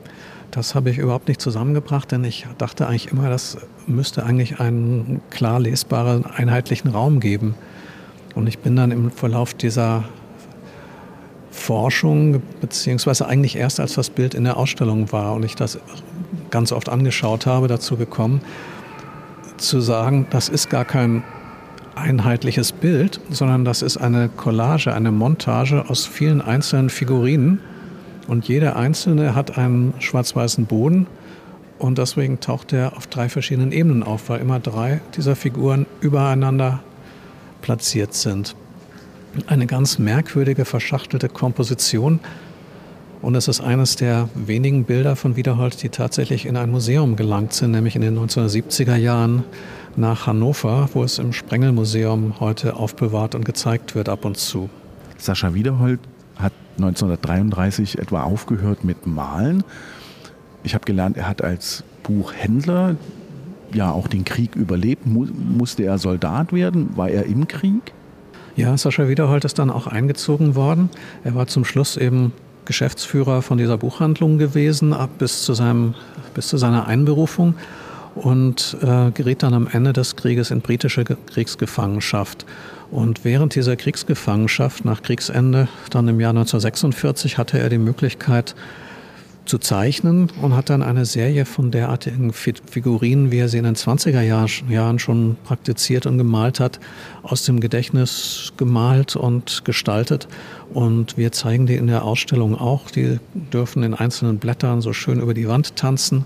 Das 0.51 0.73
habe 0.73 0.89
ich 0.89 0.99
überhaupt 0.99 1.27
nicht 1.27 1.41
zusammengebracht, 1.41 2.11
denn 2.13 2.23
ich 2.23 2.47
dachte 2.57 2.87
eigentlich 2.87 3.11
immer, 3.11 3.29
das 3.29 3.57
müsste 3.87 4.23
eigentlich 4.23 4.61
einen 4.61 5.19
klar 5.29 5.59
lesbaren, 5.59 6.25
einheitlichen 6.25 6.91
Raum 6.91 7.19
geben. 7.19 7.55
Und 8.35 8.47
ich 8.47 8.59
bin 8.59 8.75
dann 8.75 8.91
im 8.91 9.11
Verlauf 9.11 9.53
dieser 9.53 10.03
Forschung, 11.49 12.41
beziehungsweise 12.59 13.27
eigentlich 13.27 13.55
erst 13.55 13.79
als 13.79 13.93
das 13.95 14.09
Bild 14.09 14.33
in 14.33 14.43
der 14.43 14.57
Ausstellung 14.57 15.11
war 15.11 15.33
und 15.33 15.43
ich 15.43 15.55
das 15.55 15.79
ganz 16.51 16.71
oft 16.71 16.89
angeschaut 16.89 17.45
habe, 17.45 17.67
dazu 17.67 17.95
gekommen, 17.95 18.41
zu 19.57 19.79
sagen, 19.79 20.27
das 20.29 20.49
ist 20.49 20.69
gar 20.69 20.83
kein 20.85 21.23
einheitliches 21.95 22.73
Bild, 22.73 23.21
sondern 23.29 23.63
das 23.63 23.81
ist 23.81 23.97
eine 23.97 24.29
Collage, 24.29 24.93
eine 24.93 25.11
Montage 25.11 25.85
aus 25.87 26.05
vielen 26.05 26.41
einzelnen 26.41 26.89
Figurinen. 26.89 27.59
Und 28.27 28.47
jeder 28.47 28.75
einzelne 28.75 29.33
hat 29.33 29.57
einen 29.57 29.93
schwarz-weißen 29.99 30.65
Boden. 30.65 31.07
Und 31.79 31.97
deswegen 31.97 32.39
taucht 32.39 32.73
er 32.73 32.97
auf 32.97 33.07
drei 33.07 33.29
verschiedenen 33.29 33.71
Ebenen 33.71 34.03
auf, 34.03 34.29
weil 34.29 34.41
immer 34.41 34.59
drei 34.59 35.01
dieser 35.15 35.35
Figuren 35.35 35.85
übereinander 36.01 36.81
platziert 37.65 38.13
sind. 38.13 38.55
Eine 39.47 39.65
ganz 39.65 39.97
merkwürdige, 39.97 40.65
verschachtelte 40.65 41.29
Komposition. 41.29 42.19
Und 43.23 43.33
es 43.33 43.47
ist 43.47 43.59
eines 43.59 43.95
der 43.95 44.29
wenigen 44.35 44.83
Bilder 44.83 45.15
von 45.15 45.35
Wiederhold, 45.35 45.81
die 45.81 45.89
tatsächlich 45.89 46.45
in 46.45 46.57
ein 46.57 46.69
Museum 46.69 47.15
gelangt 47.15 47.53
sind, 47.53 47.71
nämlich 47.71 47.95
in 47.95 48.03
den 48.03 48.19
1970er 48.19 48.97
Jahren 48.97 49.43
nach 49.95 50.27
Hannover, 50.27 50.89
wo 50.93 51.03
es 51.03 51.17
im 51.17 51.33
Sprengelmuseum 51.33 52.39
heute 52.39 52.75
aufbewahrt 52.75 53.33
und 53.33 53.45
gezeigt 53.45 53.95
wird 53.95 54.09
ab 54.09 54.25
und 54.25 54.37
zu. 54.37 54.69
Sascha 55.17 55.55
Wiederhold 55.55 55.99
hat 56.35 56.53
1933 56.77 57.97
etwa 57.97 58.21
aufgehört 58.21 58.83
mit 58.83 59.07
Malen. 59.07 59.63
Ich 60.61 60.75
habe 60.75 60.85
gelernt, 60.85 61.17
er 61.17 61.27
hat 61.27 61.43
als 61.43 61.83
Buchhändler 62.03 62.95
ja 63.73 63.91
auch 63.91 64.07
den 64.07 64.25
Krieg 64.25 64.55
überlebt. 64.55 65.05
Mu 65.05 65.25
musste 65.57 65.83
er 65.83 65.97
Soldat 65.97 66.53
werden? 66.53 66.89
War 66.95 67.09
er 67.09 67.25
im 67.25 67.47
Krieg? 67.47 67.93
Ja, 68.55 68.77
Sascha 68.77 69.09
Wiederhold 69.09 69.43
ist 69.43 69.59
dann 69.59 69.69
auch 69.69 69.87
eingezogen 69.87 70.55
worden. 70.55 70.89
Er 71.23 71.35
war 71.35 71.47
zum 71.47 71.65
Schluss 71.65 71.97
eben 71.97 72.31
Geschäftsführer 72.65 73.41
von 73.41 73.57
dieser 73.57 73.77
Buchhandlung 73.77 74.37
gewesen, 74.37 74.93
ab 74.93 75.09
bis 75.19 75.43
zu, 75.43 75.53
seinem, 75.53 75.93
bis 76.33 76.47
zu 76.47 76.57
seiner 76.57 76.87
Einberufung 76.87 77.55
und 78.15 78.77
äh, 78.81 79.11
geriet 79.11 79.43
dann 79.43 79.53
am 79.53 79.67
Ende 79.67 79.93
des 79.93 80.15
Krieges 80.15 80.51
in 80.51 80.61
britische 80.61 81.03
Kriegsgefangenschaft. 81.03 82.45
Und 82.91 83.25
während 83.25 83.55
dieser 83.55 83.75
Kriegsgefangenschaft 83.75 84.85
nach 84.85 85.01
Kriegsende, 85.01 85.67
dann 85.89 86.07
im 86.07 86.19
Jahr 86.19 86.31
1946, 86.31 87.37
hatte 87.37 87.59
er 87.59 87.69
die 87.69 87.77
Möglichkeit, 87.77 88.55
zu 89.45 89.57
zeichnen 89.57 90.29
und 90.41 90.55
hat 90.55 90.69
dann 90.69 90.81
eine 90.81 91.05
Serie 91.05 91.45
von 91.45 91.71
derartigen 91.71 92.33
Figurinen, 92.33 93.31
wie 93.31 93.39
er 93.39 93.49
sie 93.49 93.57
in 93.57 93.63
den 93.63 93.75
20er 93.75 94.21
Jahren 94.21 94.99
schon 94.99 95.37
praktiziert 95.43 96.05
und 96.05 96.17
gemalt 96.17 96.59
hat, 96.59 96.79
aus 97.23 97.43
dem 97.43 97.59
Gedächtnis 97.59 98.53
gemalt 98.57 99.15
und 99.15 99.63
gestaltet. 99.65 100.27
Und 100.73 101.17
wir 101.17 101.31
zeigen 101.31 101.67
die 101.67 101.75
in 101.75 101.87
der 101.87 102.03
Ausstellung 102.03 102.55
auch. 102.55 102.89
Die 102.89 103.19
dürfen 103.53 103.83
in 103.83 103.93
einzelnen 103.93 104.39
Blättern 104.39 104.81
so 104.81 104.93
schön 104.93 105.19
über 105.19 105.33
die 105.33 105.47
Wand 105.47 105.75
tanzen. 105.75 106.25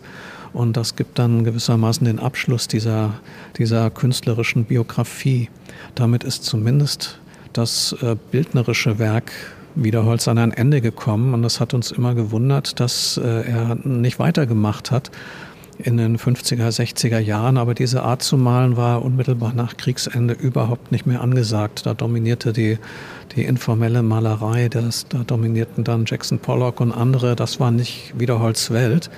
Und 0.53 0.77
das 0.77 0.95
gibt 0.95 1.19
dann 1.19 1.43
gewissermaßen 1.43 2.05
den 2.05 2.19
Abschluss 2.19 2.67
dieser, 2.67 3.13
dieser 3.57 3.89
künstlerischen 3.91 4.65
Biografie. 4.65 5.49
Damit 5.95 6.23
ist 6.23 6.43
zumindest 6.43 7.19
das 7.53 7.95
äh, 8.01 8.15
bildnerische 8.31 8.99
Werk 8.99 9.31
Wiederholz 9.75 10.27
an 10.27 10.37
ein 10.37 10.51
Ende 10.51 10.81
gekommen 10.81 11.33
und 11.33 11.41
das 11.41 11.59
hat 11.59 11.73
uns 11.73 11.91
immer 11.91 12.15
gewundert, 12.15 12.79
dass 12.79 13.17
äh, 13.17 13.49
er 13.49 13.75
nicht 13.83 14.19
weitergemacht 14.19 14.91
hat 14.91 15.11
in 15.77 15.97
den 15.97 16.17
50er, 16.17 16.67
60er 16.67 17.19
Jahren. 17.19 17.57
Aber 17.57 17.73
diese 17.73 18.03
Art 18.03 18.21
zu 18.21 18.37
malen 18.37 18.77
war 18.77 19.03
unmittelbar 19.03 19.53
nach 19.53 19.77
Kriegsende 19.77 20.33
überhaupt 20.33 20.91
nicht 20.91 21.05
mehr 21.05 21.21
angesagt. 21.21 21.85
Da 21.85 21.93
dominierte 21.93 22.51
die, 22.51 22.77
die 23.35 23.43
informelle 23.43 24.03
Malerei, 24.03 24.67
das, 24.67 25.07
da 25.07 25.19
dominierten 25.19 25.83
dann 25.83 26.05
Jackson 26.05 26.39
Pollock 26.39 26.81
und 26.81 26.91
andere. 26.91 27.35
Das 27.35 27.59
war 27.59 27.71
nicht 27.71 28.13
Wiederholz 28.17 28.71
Welt. 28.71 29.09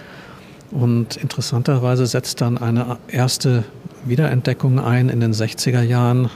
Und 0.70 1.18
interessanterweise 1.18 2.06
setzt 2.06 2.40
dann 2.42 2.58
eine 2.58 2.98
erste 3.08 3.66
Wiederentdeckung 4.06 4.80
ein 4.80 5.10
in 5.10 5.20
den 5.20 5.34
60er 5.34 5.82
Jahren 5.82 6.30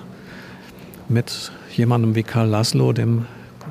mit 1.08 1.51
jemandem 1.73 2.15
wie 2.15 2.23
Karl 2.23 2.49
Laszlo, 2.49 2.91
dem 2.93 3.25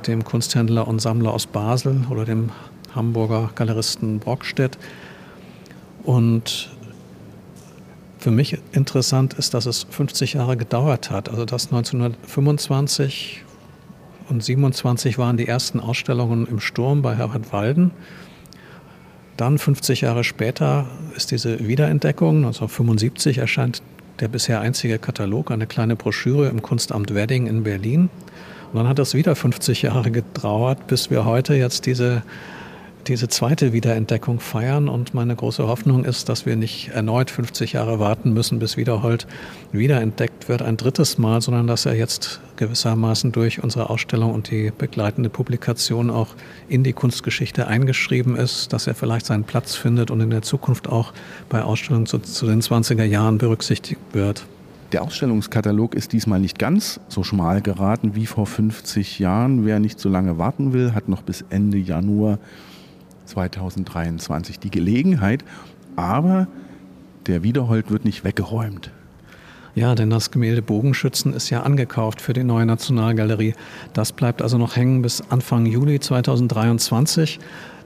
dem 0.06 0.24
Kunsthändler 0.24 0.86
und 0.88 1.00
Sammler 1.00 1.32
aus 1.32 1.46
Basel 1.46 2.04
oder 2.10 2.24
dem 2.24 2.50
Hamburger 2.94 3.50
Galeristen 3.54 4.18
Brockstedt. 4.18 4.78
Und 6.04 6.70
für 8.18 8.30
mich 8.30 8.58
interessant 8.72 9.34
ist, 9.34 9.54
dass 9.54 9.66
es 9.66 9.86
50 9.90 10.34
Jahre 10.34 10.56
gedauert 10.56 11.10
hat. 11.10 11.28
Also 11.28 11.44
dass 11.44 11.66
1925 11.66 13.44
und 14.28 14.42
27 14.42 15.18
waren 15.18 15.36
die 15.36 15.46
ersten 15.46 15.80
Ausstellungen 15.80 16.46
im 16.46 16.60
Sturm 16.60 17.02
bei 17.02 17.16
Herbert 17.16 17.52
Walden. 17.52 17.90
Dann 19.36 19.58
50 19.58 20.02
Jahre 20.02 20.24
später 20.24 20.86
ist 21.16 21.32
diese 21.32 21.66
Wiederentdeckung. 21.66 22.36
1975 22.36 23.38
erscheint 23.38 23.82
der 24.20 24.28
bisher 24.28 24.60
einzige 24.60 24.98
Katalog, 24.98 25.50
eine 25.50 25.66
kleine 25.66 25.96
Broschüre 25.96 26.48
im 26.48 26.62
Kunstamt 26.62 27.14
Wedding 27.14 27.46
in 27.46 27.64
Berlin. 27.64 28.10
Und 28.74 28.80
dann 28.80 28.88
hat 28.88 28.98
es 28.98 29.14
wieder 29.14 29.36
50 29.36 29.82
Jahre 29.82 30.10
gedauert, 30.10 30.88
bis 30.88 31.08
wir 31.08 31.24
heute 31.24 31.54
jetzt 31.54 31.86
diese, 31.86 32.24
diese 33.06 33.28
zweite 33.28 33.72
Wiederentdeckung 33.72 34.40
feiern. 34.40 34.88
Und 34.88 35.14
meine 35.14 35.36
große 35.36 35.68
Hoffnung 35.68 36.04
ist, 36.04 36.28
dass 36.28 36.44
wir 36.44 36.56
nicht 36.56 36.88
erneut 36.88 37.30
50 37.30 37.74
Jahre 37.74 38.00
warten 38.00 38.32
müssen, 38.32 38.58
bis 38.58 38.76
Wiederhold 38.76 39.28
wiederentdeckt 39.70 40.48
wird, 40.48 40.60
ein 40.60 40.76
drittes 40.76 41.18
Mal, 41.18 41.40
sondern 41.40 41.68
dass 41.68 41.86
er 41.86 41.94
jetzt 41.94 42.40
gewissermaßen 42.56 43.30
durch 43.30 43.62
unsere 43.62 43.90
Ausstellung 43.90 44.34
und 44.34 44.50
die 44.50 44.72
begleitende 44.76 45.30
Publikation 45.30 46.10
auch 46.10 46.34
in 46.68 46.82
die 46.82 46.94
Kunstgeschichte 46.94 47.68
eingeschrieben 47.68 48.34
ist, 48.34 48.72
dass 48.72 48.88
er 48.88 48.96
vielleicht 48.96 49.26
seinen 49.26 49.44
Platz 49.44 49.76
findet 49.76 50.10
und 50.10 50.20
in 50.20 50.30
der 50.30 50.42
Zukunft 50.42 50.88
auch 50.88 51.12
bei 51.48 51.62
Ausstellungen 51.62 52.06
zu, 52.06 52.18
zu 52.18 52.46
den 52.46 52.60
20er 52.60 53.04
Jahren 53.04 53.38
berücksichtigt 53.38 54.00
wird. 54.12 54.46
Der 54.94 55.02
Ausstellungskatalog 55.02 55.96
ist 55.96 56.12
diesmal 56.12 56.38
nicht 56.38 56.56
ganz 56.56 57.00
so 57.08 57.24
schmal 57.24 57.60
geraten 57.60 58.14
wie 58.14 58.26
vor 58.26 58.46
50 58.46 59.18
Jahren. 59.18 59.66
Wer 59.66 59.80
nicht 59.80 59.98
so 59.98 60.08
lange 60.08 60.38
warten 60.38 60.72
will, 60.72 60.94
hat 60.94 61.08
noch 61.08 61.22
bis 61.22 61.44
Ende 61.50 61.78
Januar 61.78 62.38
2023 63.24 64.60
die 64.60 64.70
Gelegenheit. 64.70 65.44
Aber 65.96 66.46
der 67.26 67.42
Wiederhold 67.42 67.90
wird 67.90 68.04
nicht 68.04 68.22
weggeräumt. 68.22 68.92
Ja, 69.74 69.96
denn 69.96 70.10
das 70.10 70.30
Gemälde 70.30 70.62
Bogenschützen 70.62 71.34
ist 71.34 71.50
ja 71.50 71.64
angekauft 71.64 72.20
für 72.20 72.32
die 72.32 72.44
neue 72.44 72.64
Nationalgalerie. 72.64 73.54
Das 73.94 74.12
bleibt 74.12 74.42
also 74.42 74.58
noch 74.58 74.76
hängen 74.76 75.02
bis 75.02 75.24
Anfang 75.28 75.66
Juli 75.66 75.98
2023. 75.98 77.40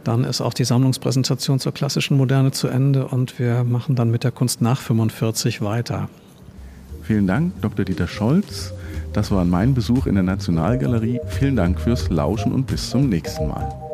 Dann 0.05 0.25
ist 0.25 0.43
auch 0.43 0.53
die 0.53 0.65
Sammlungspräsentation 0.65 1.59
zur 1.59 1.73
klassischen 1.73 2.19
Moderne 2.19 2.51
zu 2.51 2.69
Ende 2.69 3.09
und 3.09 3.39
wir 3.39 3.65
machen 3.65 3.95
dann 3.95 4.11
mit 4.11 4.25
der 4.25 4.31
Kunst 4.31 4.61
nach 4.61 4.83
45 4.83 5.63
weiter. 5.63 6.11
Vielen 7.09 7.27
Dank, 7.27 7.63
Dr. 7.63 7.87
Dieter 7.87 8.07
Scholz. 8.07 8.75
Das 9.15 9.31
war 9.31 9.47
mein 9.47 9.73
Besuch 9.73 10.05
in 10.05 10.17
der 10.17 10.25
Nationalgalerie. 10.25 11.21
Vielen 11.27 11.57
Dank 11.57 11.81
fürs 11.81 12.11
Lauschen 12.11 12.53
und 12.53 12.67
bis 12.67 12.91
zum 12.91 13.09
nächsten 13.09 13.49
Mal. 13.49 13.88